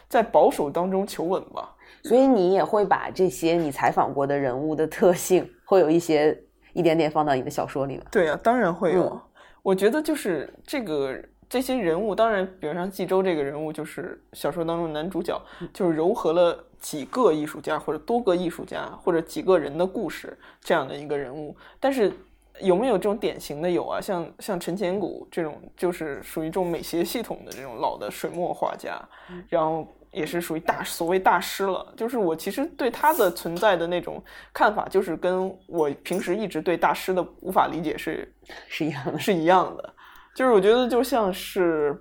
[0.07, 1.73] 在保守当中求稳吧。
[2.03, 6.37] 所以你也会把这些你采访过的人物的特性，会有一些
[6.73, 8.03] 一点点放到你的小说里吗？
[8.11, 9.03] 对呀、当然会有。
[9.03, 9.21] 嗯
[9.63, 11.13] 我觉得就是这个
[11.49, 15.41] 这些人物，当然，比如像冀州这个人物，就是小说当中的男主角，
[15.73, 21.55] 就是糅合了几个艺术家或者多个艺术家或者几个人的故事这样的一个人物。
[21.79, 22.11] 但是
[22.59, 24.01] 有没有这种典型的有啊？
[24.01, 28.99] 像像陈前谷这种，就是属于这种美协系统的这种老的水墨画家，
[29.47, 31.93] 然后也是属于大所谓大师了。
[31.95, 34.21] 就是我其实对他的存在的那种
[34.51, 38.29] 看法，就是跟我平时一直对大师的无法理解是
[38.67, 39.19] 是一样的。
[39.19, 39.93] 是一样的。
[40.37, 41.99] 就是我觉得就像是，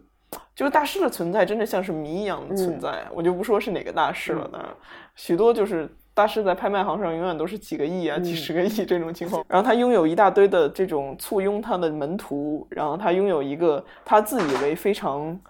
[0.55, 3.03] 就是大师的存在真的像是谜一样的存在。
[3.15, 4.71] 我就不说是哪个大师了，当然
[5.15, 9.43] 许多就是大师在拍卖行上永远都是几个亿啊、几十个亿这种情况。
[9.49, 15.41] 然后他拥有一大堆的这种簇拥他的门徒，然后他拥有一个他自以为非常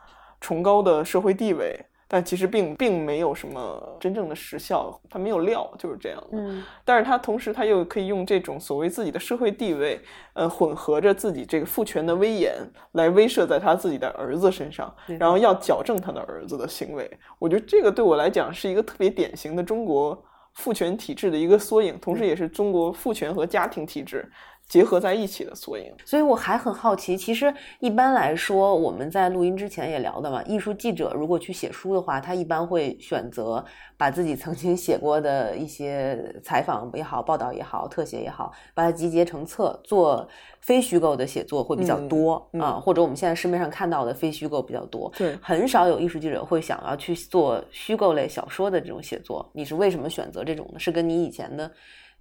[0.41, 1.77] 崇高的社会地位。
[2.09, 6.39] 但其实并并没有什么真正的实效，他没有料，就是这样的。
[6.39, 10.01] 嗯但是他同时他又可以用这种所谓自己的社会地位，
[10.35, 12.55] 呃，混合着自己这个父权的威严
[12.93, 17.11] 来威慑在他自己的儿子身上，然后要矫正他的儿子的行为。
[17.39, 24.31] 我觉得这个对我来讲是一个特别典型的中国父权体制的一个缩影，同时也是中国父权和家庭体制
[24.69, 25.93] 结合在一起的缩影。
[26.05, 33.65] 所以我还很好奇，其实一般来说，我们在录音之前也聊的嘛，艺术记者如果去写书的话，他一般会选择
[33.97, 40.29] 把自己曾经写过的一些采访也好、报道也好、特写也好，把它集结成册，做
[40.61, 45.13] 非虚构的写作会比较多、嗯嗯啊，或者我们现在市面上看到的非虚构比较多。
[45.17, 49.49] 对很少有艺术记者会想要去做虚构类小说的这种写作。
[49.55, 50.79] 你是为什么选择这种呢？
[50.79, 51.71] 是跟你以前的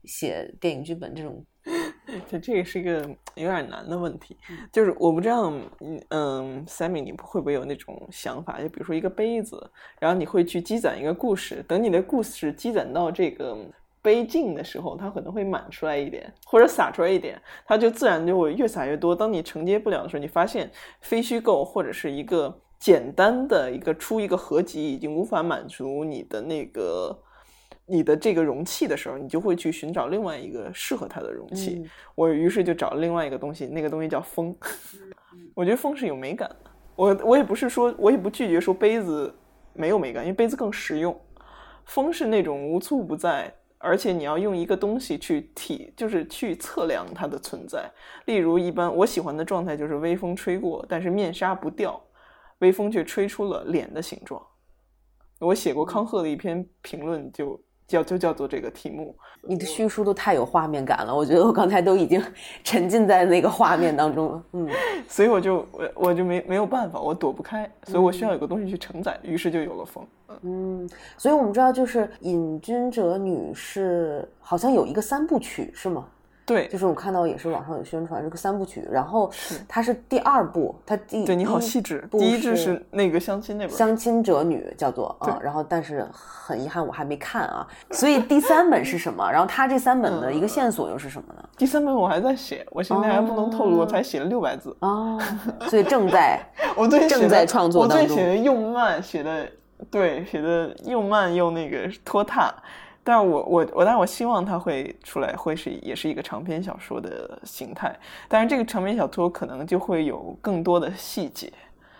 [0.04, 1.44] 写电影剧本这种
[2.30, 4.38] 这这个是一个有点难的问题，
[4.72, 8.62] 就是我不知道，嗯嗯，Sammy，你会不会有那种想法？
[8.62, 13.58] 就比如说一个杯子，然后你会去积攒一个故事，等你的故事积攒到这个
[14.02, 19.16] 杯径的时候，它可能会满出来一点，或者洒出来一点，它就自然就会越洒越多。
[19.16, 27.20] 当你承接不了的时候，你发现非虚构或者是一个简单的一个出一个合集已经无法满足你的那个。
[27.86, 31.76] 你的这个容器的时候，你就会去寻找另外一个适合它的容器。
[31.76, 34.56] 嗯我于是就找了另外一个东西，那个东西叫风。
[35.54, 36.72] 我觉得风是有美感的。
[36.96, 39.34] 我我也不是说，我也不拒绝说杯子
[39.74, 41.20] 没有美感，因为杯子更实用。
[41.86, 47.92] 风是那种无处不在，而且你要用一个东西去体，就是去测量它的存在。
[48.26, 52.02] 例如，一般我喜欢的状态就是微风吹过，但是面纱不掉，
[52.60, 54.42] 微风却吹出了脸的形状。
[55.40, 59.16] 我写过康赫的一篇评论就，叫就叫做这个题目。
[59.42, 62.22] 你的叙述都太有画面感了，我觉得我刚才都已经
[62.64, 64.44] 沉浸在那个画面当中了。
[64.54, 64.70] 嗯，
[65.08, 70.06] 所以我就我我就没没有办法，我躲不开，所以我需要有个东西去承载，于是就有了风。
[70.42, 76.08] 嗯，所以我们知道，就是《瘾君者女》士好像有一个三部曲，是吗？
[76.46, 79.32] 对就是我看到也是网上有宣传这个三部曲，然后
[79.68, 82.08] 它是第二部，它第对你好细致。
[82.12, 89.28] 第一支是那个相亲那本，相亲者女叫做啊，然后但是很遗憾我还没看啊，所以第三本是什么？
[89.32, 91.44] 然后它这三本的一个线索又是什么呢？
[91.58, 94.76] 第三本我还在写，我现在还不能透露，我才写了六百字。
[94.82, 95.18] 啊，
[95.68, 96.40] 所以正在
[96.78, 99.48] 我最近写的正在创作我当中最近写的又慢，写的
[99.90, 102.54] 对，写的又慢又那个拖沓。
[103.06, 107.96] 但是我我我，但是我希望它会出来，会是也是一个长篇小说的形态。
[108.28, 111.54] 但是这个长篇小说可能就会有更多的细节。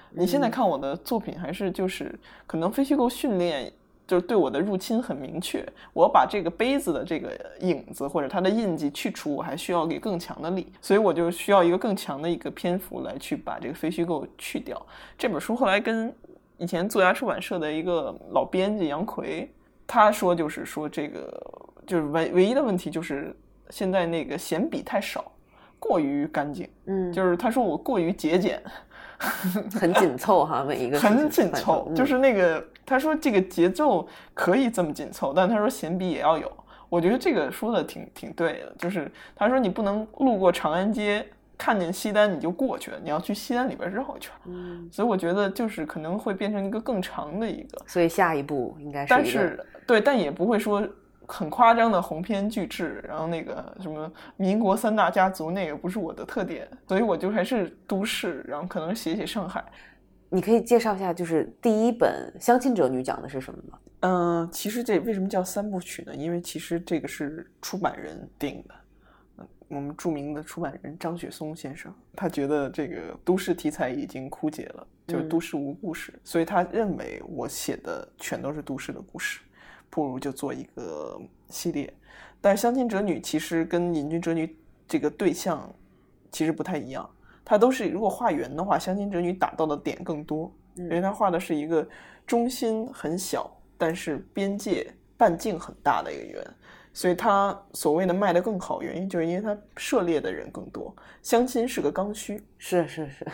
[0.10, 3.72] 你现在看我的作品，还是就是可能非虚构训练，
[4.08, 5.64] 就是对我的入侵很明确。
[5.94, 14.84] 我把这个杯子的这个影子或者它的印记去除，我还需要给更强的力，所以我就需要一个更强的一个篇幅来去把这个非虚构去掉。
[15.18, 16.12] 这本书后来跟
[16.58, 19.52] 以前作家出版社的一个老编辑杨奎，
[19.88, 21.42] 他说就是说这个
[21.86, 23.36] 就是唯唯一的问题就是
[23.70, 25.32] 现在那个闲笔太少。
[25.78, 28.60] 过于干净，嗯，就是他说我过于节俭，
[29.80, 36.52] 很紧凑哈，每一个很紧凑，就是那个他说这个节奏可以这么紧凑，但他说闲笔也要有。
[36.90, 41.24] 我觉得这个说的挺挺对的，就是他说你不能路过长安街
[41.58, 44.32] 看见西单你就过去了，你要去西单里边绕一圈。
[44.46, 47.82] 嗯，所以我觉得就是可能会变成一个更长的一个。
[47.88, 50.88] 所以下一步应该是，但是对，但也不会说
[51.28, 59.64] 很夸张的鸿篇巨制，然后那个什么民国三大家族那个不是我的特点，所以我就还是都市，然后可能写写上海。
[60.30, 63.80] 你可以介绍一下，就是第一本《相亲者女》讲的是什么吗？
[64.02, 66.14] 嗯，其实这为什么叫三部曲呢？
[66.14, 68.76] 因为其实这个是出版人定的。
[69.70, 79.42] 嗯，我们著名的出版人张雪松先生，他觉得这个都市题材已经枯竭了，就是都市无故事，所以他认为我写的全都是都市的故事，
[79.90, 81.94] 不如就做一个系列。
[82.42, 84.46] 但是《相亲者女》其实跟《隐居者女》
[84.88, 85.74] 这个对象
[86.32, 87.10] 其实不太一样。
[87.44, 91.88] 它都是如果画圆的话，《相亲者女》打到的点更多，因为它画的是一个
[92.26, 96.48] 中心很小，但是边界半径很大的一个圆，
[96.96, 100.96] 所以它所谓的卖得更好，原因就是因为它涉猎的人更多。
[101.22, 103.28] 相亲是个刚需，是是是，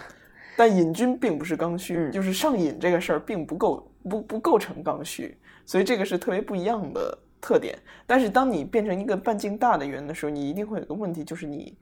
[0.58, 7.78] 但瘾君并不是刚需，嗯就是上瘾这个事儿并不构不不构成刚需，所以这个是特别不一样的特点。
[8.08, 11.78] 但是当你变成一个半径大的圆的时候，你一定会有个问题，就是你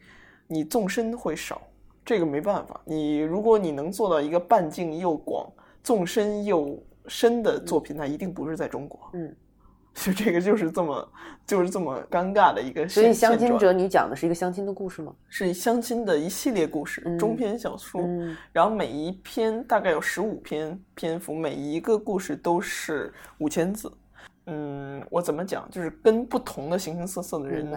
[0.47, 1.61] 你纵深会少。
[2.05, 5.47] 这个没办法，你如果你能做到一个半径又广、
[5.84, 9.11] 纵深又深的作品，那一定不是在中国。
[9.13, 9.36] 嗯，
[9.99, 11.11] 就这个就是这么
[11.45, 15.13] 就是这么尴尬的一个所以《相亲者你》讲的是一个相亲的故事吗？
[15.27, 18.01] 是相亲的一系列故事，中篇小说。
[18.01, 23.91] 嗯然后每一篇大概有十五篇篇幅，每一个故事都是五千字。
[24.45, 25.69] 嗯，我怎么讲？
[25.69, 27.67] 就是跟不同的形形色色的人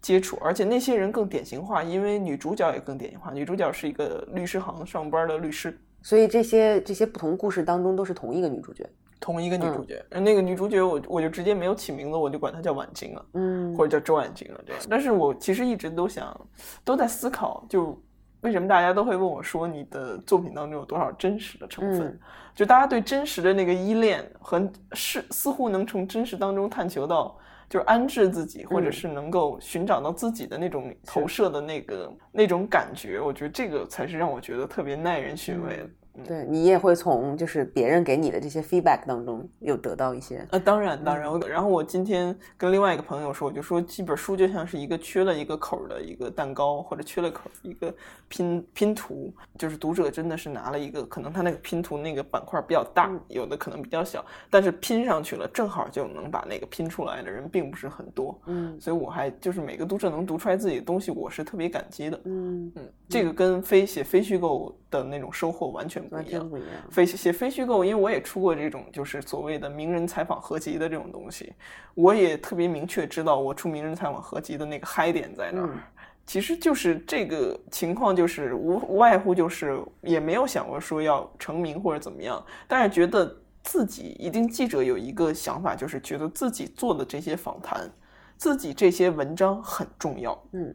[0.00, 3.32] 接触，而且那些人更典型化，因为女主角也更典型化。
[3.32, 8.88] 女主角是一个律师行上班的律师，所以这些这些不同故事当中都是同一个女主角。
[9.22, 10.04] 同一个女主角。
[10.10, 13.26] 而那个女主角我我就直接没有起名字，我就管她叫婉晶了。
[13.34, 14.82] 嗯或者叫周婉晶了这样。
[14.90, 16.38] 但是我其实一直都想，
[16.84, 17.96] 都在思考，就
[18.40, 22.08] 为什么大家都会问我说，你的作品当中有多少真实的成分？
[22.08, 22.20] 嗯
[22.54, 27.38] 就大家对真实的那个依恋和是似乎能从真实当中探求到。
[27.70, 35.88] 就是安置自己，或者嗯是能够寻找到自己的那种投射的那个那种感觉，我觉得这个才是让我觉得特别耐人寻味的。
[36.24, 40.46] 对你也会从就是别人给你的这些 feedback 当中有得到一些。
[40.50, 41.22] 呃，当然，当然。
[41.48, 47.94] 然后我今天跟另外一个朋友说，我就说，这本书就像是一个缺了一个口儿的一个蛋糕，或者缺了口儿一个
[48.28, 58.38] 拼拼图，就是读者真的是拿了一个，可能他那个拼图那个板块比较大，嗯有的可能比较小，但是拼上去了，正好就能把那个拼出来的人并不是很多。
[58.46, 62.20] 嗯所以我还就是每个读者能读出来自己的东西，我是特别感激的。
[62.24, 66.50] 嗯，嗯，这个跟非写非虚构的那种收获完全不完一样全。
[66.50, 66.70] 不一样。
[66.90, 71.52] 非写非虚构，因为我也出过这种就是所谓的名人采访合集的这种东西，
[71.94, 75.68] 我也特别明确知道我出名人采访合集的那个嗨点在哪儿。
[75.68, 75.78] 嗯
[76.24, 87.90] 其实就是这个情况，就是无无外乎就是也没有想过说要成名或者怎么样，但是觉得自己一定记者有一个想法，就是觉得自己做的这些访谈，
[88.36, 90.40] 自己这些文章很重要。
[90.52, 90.72] 嗯，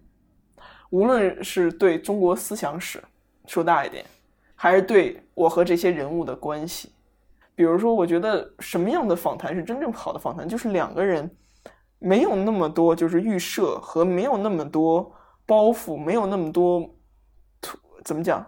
[0.90, 3.02] 无论是对中国思想史
[3.46, 4.06] 说大一点，
[4.60, 6.92] 还是对我和这些人物的关系。
[7.56, 11.30] 比如说，我觉得什么样的访谈是真正好的访谈，就是两个人
[12.00, 15.12] 没有那么多就是预设和没有那么多
[15.46, 16.88] 包袱，没有那么多
[17.62, 18.46] 图怎么讲，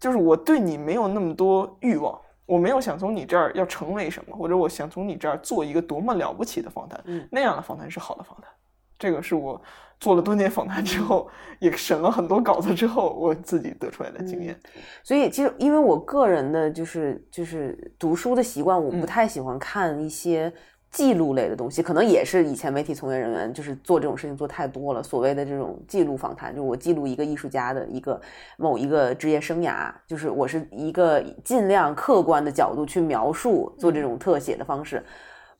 [0.00, 8.50] 就是我对你没有那么多欲望，我没有想从你这儿要成为什么，或者我想从你这儿做一个多么了不起的访谈，嗯那样的访谈是好的访谈。
[8.98, 9.60] 这个是我
[10.02, 11.30] 做了多年访谈之后，
[11.60, 14.58] 也审了很多稿子之后，我自己得出来的经验。
[15.04, 20.52] 所以其实因为我个人的就是就是读书的习惯，我不嗯太喜欢看一些
[20.90, 25.00] 记录类的东西，可能也是以前媒体从业人员就是做这种事情做太多了。
[25.00, 28.20] 所谓的这种记录访谈，就是我记录一个艺术家的一个
[28.56, 35.00] 某一个职业生涯，就是我是一个尽量客观的角度去描述，做这种特写的方式。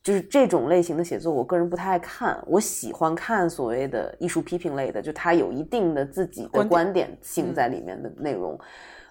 [0.03, 2.37] 就是这种类型的写作，我个人不太爱看。
[2.45, 8.59] 我喜欢看所谓的艺术批评类的，就它有一定的自己的观点性在里面的内容。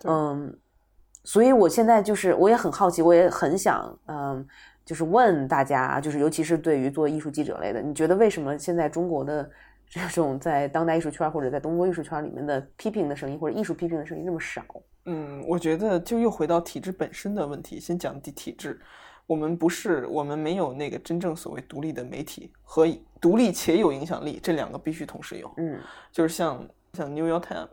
[0.05, 0.55] 嗯，
[1.25, 4.47] 所以我现在就是我也很好奇，我也很想嗯，
[4.85, 9.51] 就是问大家，就是尤其是对于做艺术记者类的，你觉得为什么现在中国的
[9.89, 14.63] 这种在当代艺术圈或者在东国艺术圈里面的批评的声音或者艺术批评的声音那么少？
[15.07, 17.81] 嗯，我觉得就又回到体制本身的问题。
[17.81, 18.81] 先讲体体制，
[19.33, 22.87] 我们不是，我们没有那个真正所谓独立的媒体和
[23.19, 25.51] 独立且有影响力，这两个必须同时有。
[25.57, 25.79] 嗯
[26.11, 27.67] 就是像像《New York Times》，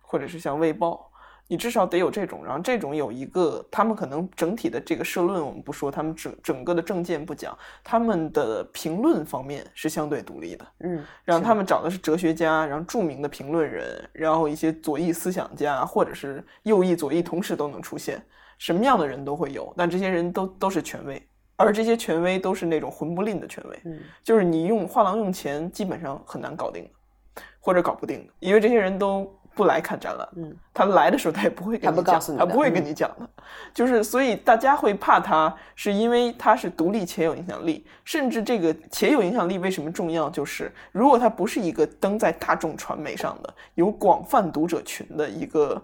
[0.00, 1.10] 或者是像《卫报》。
[1.48, 18.20] 你至少得有这种，然后这种有一个，他们可能整体的这个社论我们不说，他们整整个的政见不讲，他们的评论方面是相对独立的，嗯，然后他们找的是哲学家，然后著名的评论人，然后一些左翼思想家或者是右翼、左翼同时都能出现，
[18.58, 21.22] 什么样的人都会有，但这些人都都是权威，
[21.56, 29.32] 而这些权威都是那种混不吝的权威，嗯，就是你用画廊用钱基本上很难搞定的，或者搞不定的，因为这些人都。
[29.56, 33.26] 不来看展览，嗯，他来的时候他也不会跟你讲，他不会跟你讲的，
[33.72, 40.28] 就是所以大家会怕他，是因为他是独立且有影响力，甚至这个且有影响力为什么重要？
[40.28, 45.82] 就是如果他不是一个登在大众传媒上的、有广泛读者群的一个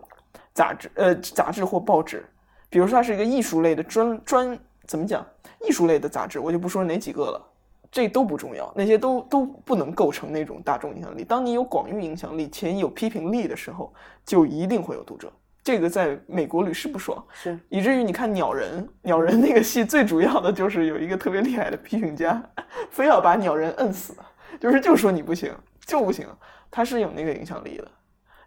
[0.53, 2.27] 杂志，呃，杂志或报纸，
[2.73, 5.23] 比如说它是一个艺术类的专专怎么讲？
[5.61, 7.49] 艺术类的杂志，我就不说哪几个了。
[7.91, 11.23] 这都不重要，那些都都不能构成那种大众影响力。
[11.23, 13.93] 当你有广域影响力且有批评力的时候，
[14.25, 15.31] 就一定会有读者。
[15.63, 22.43] 这个在美国屡试不爽，是以至于你看《鸟人》，《鸟人》那个戏最主要的就是有一个特别厉害的批评家，
[22.91, 24.15] 非要把鸟人摁死，
[24.59, 25.55] 就是就说你不行，
[25.85, 26.27] 就不行。
[26.71, 27.89] 他是有那个影响力的，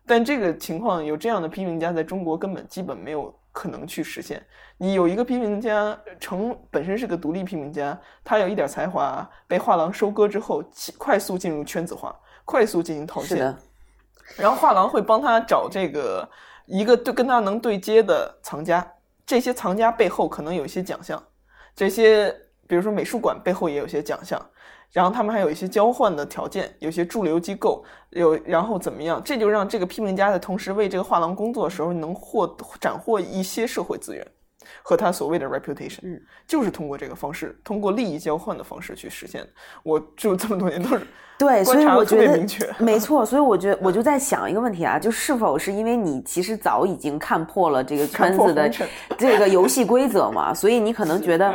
[0.08, 3.32] 但这个情况有这样的批评家，在中国根本基本没有。
[3.56, 4.46] 可能去实现。
[4.78, 10.62] 你有一个批评家，成本身是个独立批评家，他有一点才华，被画廊收割之后，
[10.98, 13.56] 快速进入圈子化，快速进行套现。
[14.36, 16.30] 然后画廊会帮他找这个
[16.66, 18.86] 一个对跟他能对接的藏家，
[19.26, 21.24] 这些藏家背后可能有一些奖项，
[21.74, 22.30] 这些
[22.68, 24.46] 比如说美术馆背后也有些奖项。
[24.92, 29.22] 然后他们还有一些交换的条件，有些驻留机构有，然后怎么样？
[29.24, 34.26] 这就让这个批评家在同时为这个画廊工作的时候，能获斩获一些社会资源
[34.82, 39.46] 和他所谓的 reputation，嗯，就是通过这个方式，通过利益交换的方式去实现。
[39.84, 41.06] 我就这么多年都是
[41.38, 43.26] 对，所以我觉得明确，没错。
[43.26, 48.72] 所以我觉得 我就在想一个问题啊，就是否是因为你其实早已经看破了这个 圈子的
[49.18, 51.54] 这个游戏规则嘛，所以你可能觉得。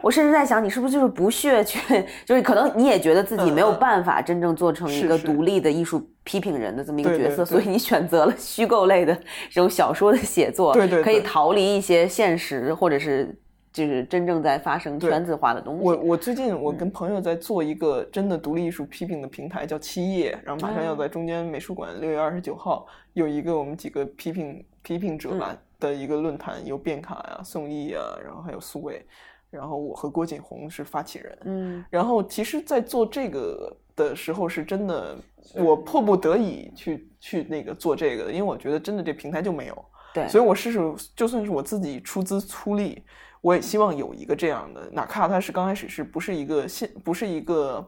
[0.00, 1.80] 我甚至在想，你是不是就是不屑去，
[2.24, 9.14] 就是可能你也觉得自己没有办法真正做成一个独立的艺术批评人的这么一个角色，所以你选择了虚构类的
[9.50, 13.36] 这种小说的写作， 对对，可以逃离一些现实，或者是
[13.72, 15.82] 就是真正在发生圈子化的东西。
[15.82, 29.04] 我我最近我跟朋友在做一个真的独立艺术批评的平台，叫七叶，然后马上要在中间美术馆六月二十九号有一个我们几个批评批评者吧的一个论坛，有卞卡呀、宋轶啊，然后还有苏伟。
[29.50, 35.16] 然后我和郭锦红是发起人，嗯，然后其实，在做这个的时候，是真的，
[35.54, 40.78] 我迫不得已去去那个做这个的，因为我觉得真的这平台就没有，对，所以我试试，
[41.16, 43.02] 就算是我自己出资出力，
[43.40, 47.86] 我也希望有一个这样的，哪怕它是刚开始是不是一个线，不是一个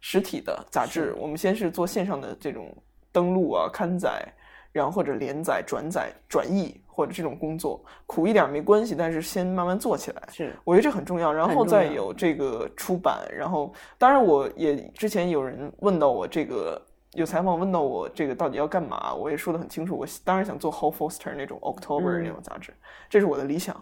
[0.00, 2.72] 实体的杂志，我们先是做线上的这种
[3.10, 4.32] 登录啊、刊载，
[4.72, 6.80] 然后或者连载、转载、转译。
[6.92, 11.32] 或者这种工作苦一点没关系，但是先慢慢做起来，是我觉得这很重要。
[11.32, 16.78] 然后再有这个出版，然后当然我也之前有人问到我这个
[17.12, 19.96] 有采访问到我这个到底要干嘛，我也说的很清楚。
[19.96, 22.74] 我当然想做 Hall Foster 那种 October 那种杂志，
[23.08, 23.74] 这是我的理想。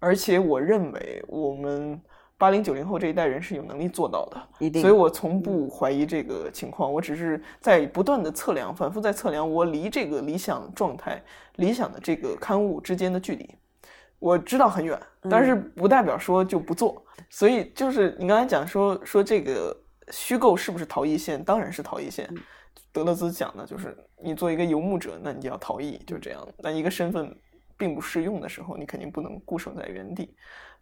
[0.00, 2.00] 而且我认为我们。
[2.36, 6.92] 八零九零后这一代人是有能力做到的，所以我从不怀疑这个情况。
[6.92, 11.22] 我只是在不断的测量，反复在测量我离这个理想状态、
[11.56, 13.48] 理想的这个刊物之间的距离。
[14.18, 14.98] 我知道很远，
[15.30, 17.02] 但是不代表说就不做。
[17.30, 19.76] 所以就是你刚才讲说说这个
[20.10, 21.42] 虚构是不是逃逸线？
[21.42, 22.28] 当然是逃逸线。
[22.92, 26.46] 德勒兹讲的就是你做一个游牧者，那你就要逃逸，就这样。
[26.62, 27.36] 但一个身份
[27.76, 30.34] 并不适用的时候，你肯定不能固守在原地。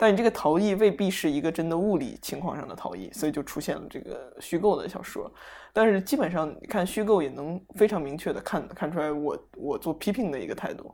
[0.02, 5.30] 但你这个逃逸未必是一个真的物理情况上的逃逸，所以就出现了这个虚构的小说。
[5.72, 10.92] 但是基本上你看虚构也能非常明确的看看出来，我我做批评的一个态度，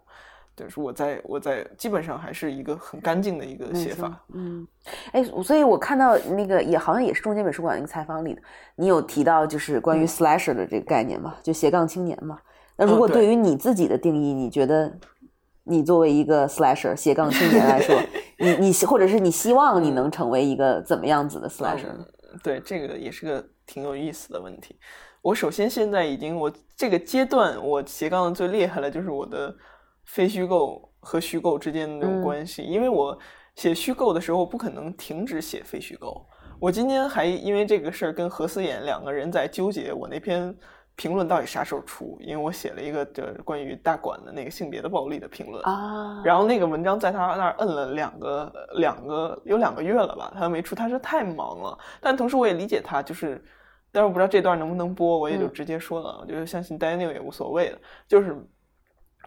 [0.55, 4.23] 就是我在我在基本上还是一个很干净的一个写法。
[4.35, 4.69] 嗯，
[5.13, 8.43] 哎，所以我看到那个也好像也是中间美术馆那个采访里的，
[8.77, 12.39] 你有提到就是关于 slasher 的这个概念嘛，就斜杠青年嘛。
[12.77, 14.93] 那如果对于你自己的定义，你觉得？
[15.71, 17.95] 你作为一个 slasher 斜杠青年来说，
[18.39, 21.94] 你你或者是你希望你能成为一个怎么样子的 slasher？
[22.43, 24.78] 对，这个也是个挺有意思的问题。
[25.23, 29.55] 我首先现在已经我这个阶段我斜杠的最厉害的就是我的
[30.05, 33.19] 非虚构和虚构之间的那种关系，因为我
[33.56, 36.24] 写虚构的时候不可能停止写非虚构。
[36.60, 40.56] 我今天还因为这个事儿跟何思妍两个人在纠结我那篇。
[40.99, 42.19] 评论到底啥时候出？
[42.20, 51.79] 因为我写了一个就是关于大馆的那个性别的暴力的评论啊，然后那个文章在他那儿摁了两个两个有两个月了吧，他都没出，他说太忙了。
[52.01, 53.41] 但同时我也理解他，就是
[53.93, 56.19] 但是我不知道这段能不能播，我也就直接说了。
[56.20, 58.37] 我觉得相信 Daniel 也无所谓了，就是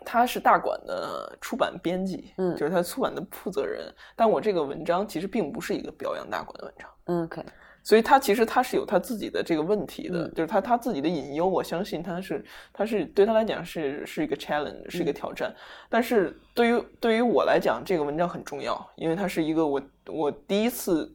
[0.04, 3.86] 他是大馆的出版编辑，嗯就是他出版的负责人。
[4.14, 6.90] 但我这个文章其实并不是一个表扬大馆的文章。
[7.06, 7.46] 嗯，可以，
[7.84, 15.54] 所以他其实他是有他自己的这个问题的，嗯就是他他自己的隐忧，我相信他是他是对他来讲是是一个 challenge，是一嗯个挑战。
[15.90, 21.12] 但是对于对于我来讲，这个文章很重要，因为它是一个我我第一次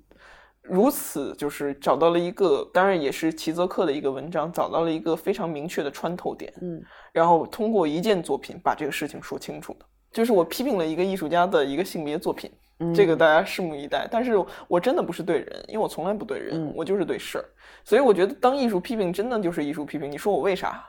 [0.62, 6.82] 如此就是找到了一个，当然也是齐泽克的一个文章，找到了一个非常明确的穿透点，嗯
[7.12, 9.86] 然后通过一件作品把这个事情说清楚的。
[10.12, 14.06] 就是我批评了一个艺术家的一个性别作品，嗯，这个大家拭目以待。
[14.10, 14.32] 但是
[14.68, 17.44] 我真的不是对人，因为我从来不对人，嗯我就是对事儿。
[17.84, 20.10] 所以我觉得当艺术批评真的就是艺术批评。
[20.10, 20.84] 你说我为啥，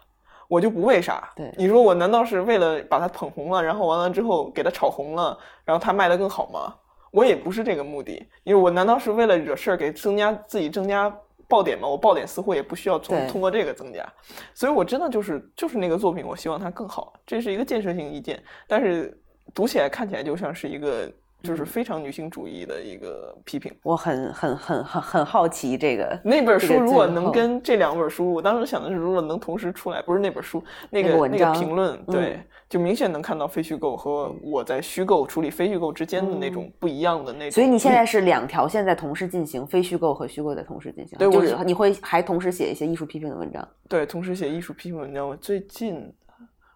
[0.47, 1.29] 我就不为啥。
[1.35, 6.73] 对你说我难道是为了把它捧红了，然后完了之后给它炒红了，然后它卖得更好吗？
[7.11, 8.11] 我也不是这个目的，
[8.43, 11.11] 因为我难道是为了惹事儿给增加自己增加
[11.47, 11.87] 爆点吗？
[11.87, 14.05] 我爆点似乎也不需要从通过这个增加，
[14.53, 19.17] 所以我真的就是就是那个作品，我希望它更好，这是一个建设性意见，但是
[19.55, 21.09] 读起来看起来就像是一个
[21.43, 23.73] 就是非常女性主义的一个批评。
[23.83, 37.49] 我很很很很很好奇这个那本书如果能跟这两本书，我当时想的是，如果能同时出来，不是那本书，那那个那个评论，对嗯，就明显能看到非虚构和我在虚构处理非虚构之间的那种不一样的那种。
[37.49, 43.67] 嗯所以你现在是两条线在同时进行，非虚构和虚构在同时进行，对我就是你会还同时写一些艺术批评的文章。
[43.87, 45.27] 对，同时写艺术批评文章。
[45.27, 46.13] 我最近，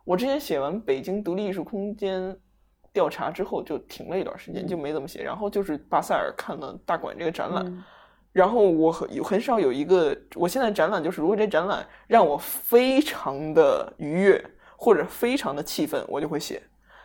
[0.05, 2.35] 我之前写完北京独立艺术空间
[2.93, 5.23] 调查之后，就停了一段时间，就没怎么写。
[5.23, 7.83] 然后就是巴塞尔看了大馆这个展览，嗯
[8.31, 14.43] 然后我很有很少有一个，我现在展览就是，如果这展览让我非常的愉悦
[14.77, 16.61] 或者非常的气愤，我就会写。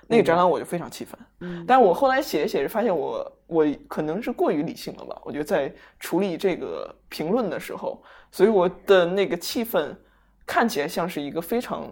[0.08, 5.20] 那个展览我就非常气愤，嗯但我后来写着写着发现我我可能是过于理性了吧？
[5.24, 8.00] 我觉得在处理这个评论的时候，
[8.30, 9.92] 所以我的那个气氛
[10.46, 11.84] 看起来像是一个非常，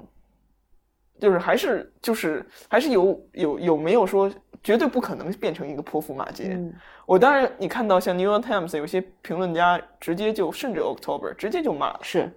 [1.25, 4.31] 就是还是就是还是有有有没有说
[4.63, 6.51] 绝对不可能变成一个泼妇骂街。
[6.51, 6.73] 嗯
[7.07, 12.31] 我当然你看到像 New York Times 有些评论家直接就甚至 October 直接就骂了，是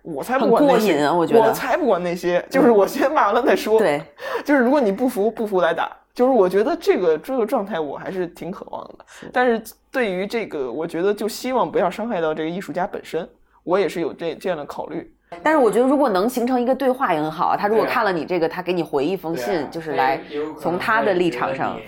[0.00, 3.78] 我才不管那些，我觉得才不管那些，就是我先骂完再说。
[3.78, 4.00] 对，
[4.44, 5.94] 就是如果你不服，不服来打。
[6.14, 13.28] 就是我觉得这个这个状态我还是挺渴望的，但是对于这个，我觉得就希望不要伤害到这个艺术家本身，
[13.62, 15.14] 我也是有这这样的考虑。
[15.42, 17.56] 但是我觉得如果能形成一个对话也很好啊。
[17.56, 20.20] 他如果看了你这个，他给你回一封信，就是来
[20.60, 21.78] 从他的立场上，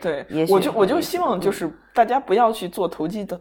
[0.00, 3.40] 对也，许我就我就希望就是大家不要去做投机的。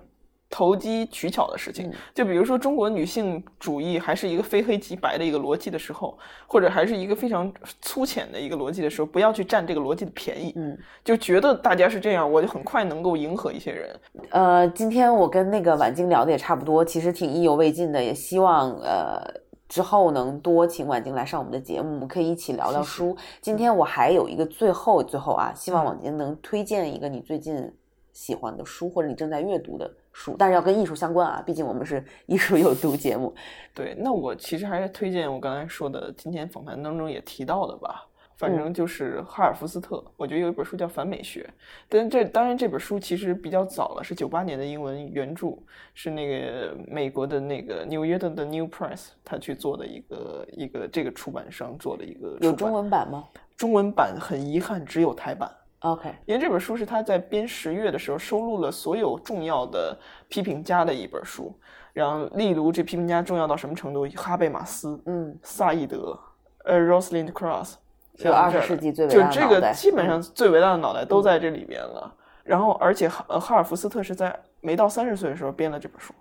[0.52, 6.16] 投机取巧的事情嗯，就比如说中国女性主义还是一个非黑即白的一个逻辑的时候，
[6.46, 7.52] 或者还是一个非常
[7.82, 14.00] 粗浅的一个逻辑的时候，不要去占这个逻辑的便宜，嗯，就觉得大家是这样，我就很快能够迎合一些人，
[14.30, 19.24] 呃，今天我跟那个婉晶聊的也差不多，其实挺意犹未尽的，也希望呃
[19.70, 23.16] 之后能多请婉晶来上我们的节目，我们可以一起聊聊书。
[23.40, 27.74] 今天我还有一个最后最后啊，希望婉晶能推荐一个你最近
[28.12, 33.34] 喜欢的书，或者你正在阅读的书，但是要跟艺术相关啊，毕竟我们是 艺术有毒节目。
[33.74, 38.08] 对，那我其实还是推荐我刚才说的，今天访谈当中也提到的吧。
[38.38, 41.48] 反正就是哈尔福斯特，我觉得有一本书叫《反美学》，
[41.88, 45.60] 但这当然这本书其实比较早了，是九八年的英文原著，
[45.94, 53.26] 是那个美国的那个纽约的 The New Press 他去做的一个一个这个出版商做的一个有中文版吗
[53.56, 55.48] 中文版很遗憾只有台版。
[55.82, 59.98] ？OK，因为这本书是他在编十月的时候收录了所有重要的
[60.28, 61.54] 批评家的一本书，
[61.94, 64.08] 然后例如这批评家重要到什么程度？
[64.16, 66.18] 哈贝马斯、嗯，萨义德、
[66.66, 67.74] 呃 Rosalind Cross，
[68.16, 72.16] 就二十世纪最伟就这个大的脑袋嗯基本上最伟大的脑袋都在这里边了。
[72.44, 76.14] 然后，而且哈呃哈尔福斯特是在没到三十岁的时候编了这本书，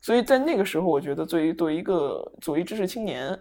[0.00, 3.38] 所以在那个时候，我觉得对于对于一个左翼知识青年，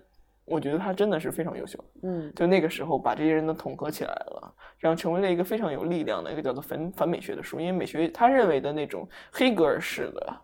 [0.48, 1.78] 我觉得他真的是非常优秀。
[2.04, 7.60] 嗯就那个时候把这些人都统合起来了，然后成为了一个非常有力量的一个叫做反反美学的书。
[7.60, 10.42] 因为美学他认为的那种黑格尔式的，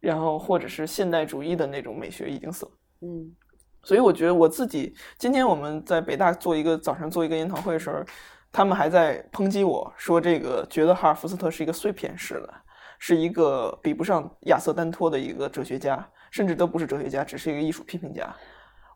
[0.00, 2.72] 然后或者是现代主义的那种美学已经死了。
[3.02, 3.34] 嗯
[3.82, 8.02] 所以我觉得我自己今天我们在北大做一个早上做一个研讨会的时候，
[8.50, 12.54] 他们还在抨击我说这个觉得哈尔福斯特是一个碎片式的，
[12.98, 18.34] 是一个比不上亚瑟丹托的一个哲学家，甚至都不是哲学家，只是一个艺术批评家。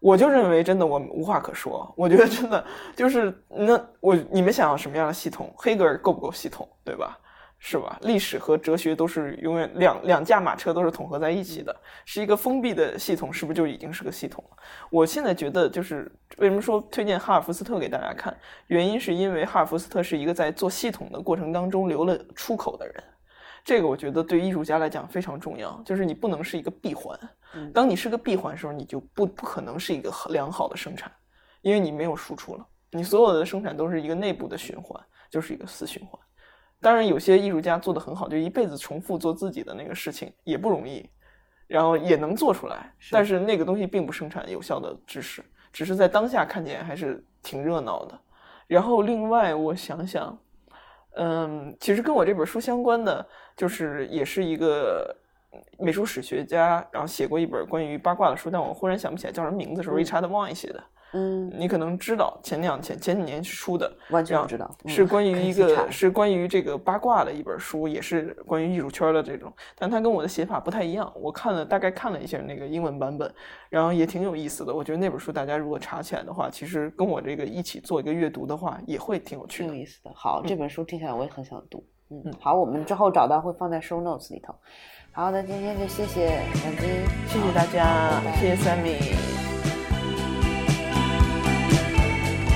[0.01, 2.65] 我就认为真的我无话可说，我觉得真的
[2.95, 5.53] 就是那我你们想要什么样的系统？
[5.57, 7.19] 黑格尔够不够系统，对吧？
[7.61, 7.99] 是吧？
[8.03, 14.57] 历史和哲学都是永远两两驾马车都是统合在一起的，是一个封闭的系统，是不是就已经是个系统了？
[14.91, 18.33] 我现在觉得就是为什么说推荐哈尔福斯特给大家看，
[18.69, 22.95] 原因是因为哈尔福斯特是一个在做系统的过程当中留了出口的人。
[23.65, 27.19] 这个我觉得对艺术家来讲非常重要，就是你不能是一个闭环。
[27.73, 31.11] 当你是个闭环的时候，你就不不可能是一个良好的生产，
[31.63, 36.21] 因为你没有输出了，你所有的生产都是一个内部的循环，就是一个死循环。
[36.81, 41.09] 当然，有些艺术家做得很好，就一辈子重复做自己的那个事情也不容易，
[41.67, 48.21] 然后也能做出来，但是那个东西并不生产有效的知识，只是在当下看见还是挺热闹的。
[48.67, 50.39] 然后另外我想想。
[51.21, 53.27] 嗯，其实跟我这本书相关的，
[53.57, 55.13] 就是也是一个
[55.79, 60.83] 美术史学家，然后写过一本关于八卦的书，但我忽然想不起来叫什么名字，是 Richard Wine 写的。
[61.15, 71.11] 嗯，你可能知道，前两前前几年出的，完全不知道，是关于一个是关于这个八卦的一本书，也是关于艺术圈的这种，但它跟我的写法不太一样。
[71.17, 73.33] 我看了大概看了一下那个英文版本，
[73.71, 74.75] 然后也挺有意思的。
[74.75, 79.71] 我觉得那本书大家如果查起来的话，其实跟我这个一起做一个阅读的话，也会挺有趣的。
[79.71, 81.83] 有意思的，好，这本书听起来我也很想读。
[82.11, 84.55] 嗯嗯，好，我们之后找到会放在 show notes 里头。
[85.21, 86.27] 好，的今天就谢谢
[86.65, 86.89] 杨晶，
[87.27, 89.17] 谢谢大家，谢谢 Sammy。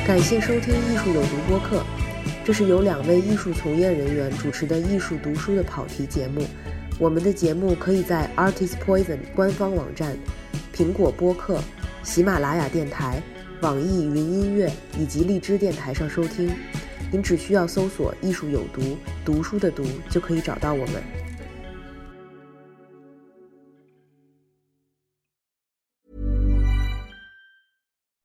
[0.06, 1.82] 感谢收听《艺术有毒》播客，
[2.44, 6.46] 这是由两位艺术从业人员主持的艺术读书的跑题节目。
[7.00, 10.16] 我们的节目可以在 Artist Poison 官方网站、
[10.72, 11.60] 苹果播客、
[12.04, 13.20] 喜马拉雅电台、
[13.62, 16.54] 网易云音乐以及荔枝电台上收听。
[17.10, 21.02] 您只需要搜索“艺术有毒”，读书的“读”就可以找到我们。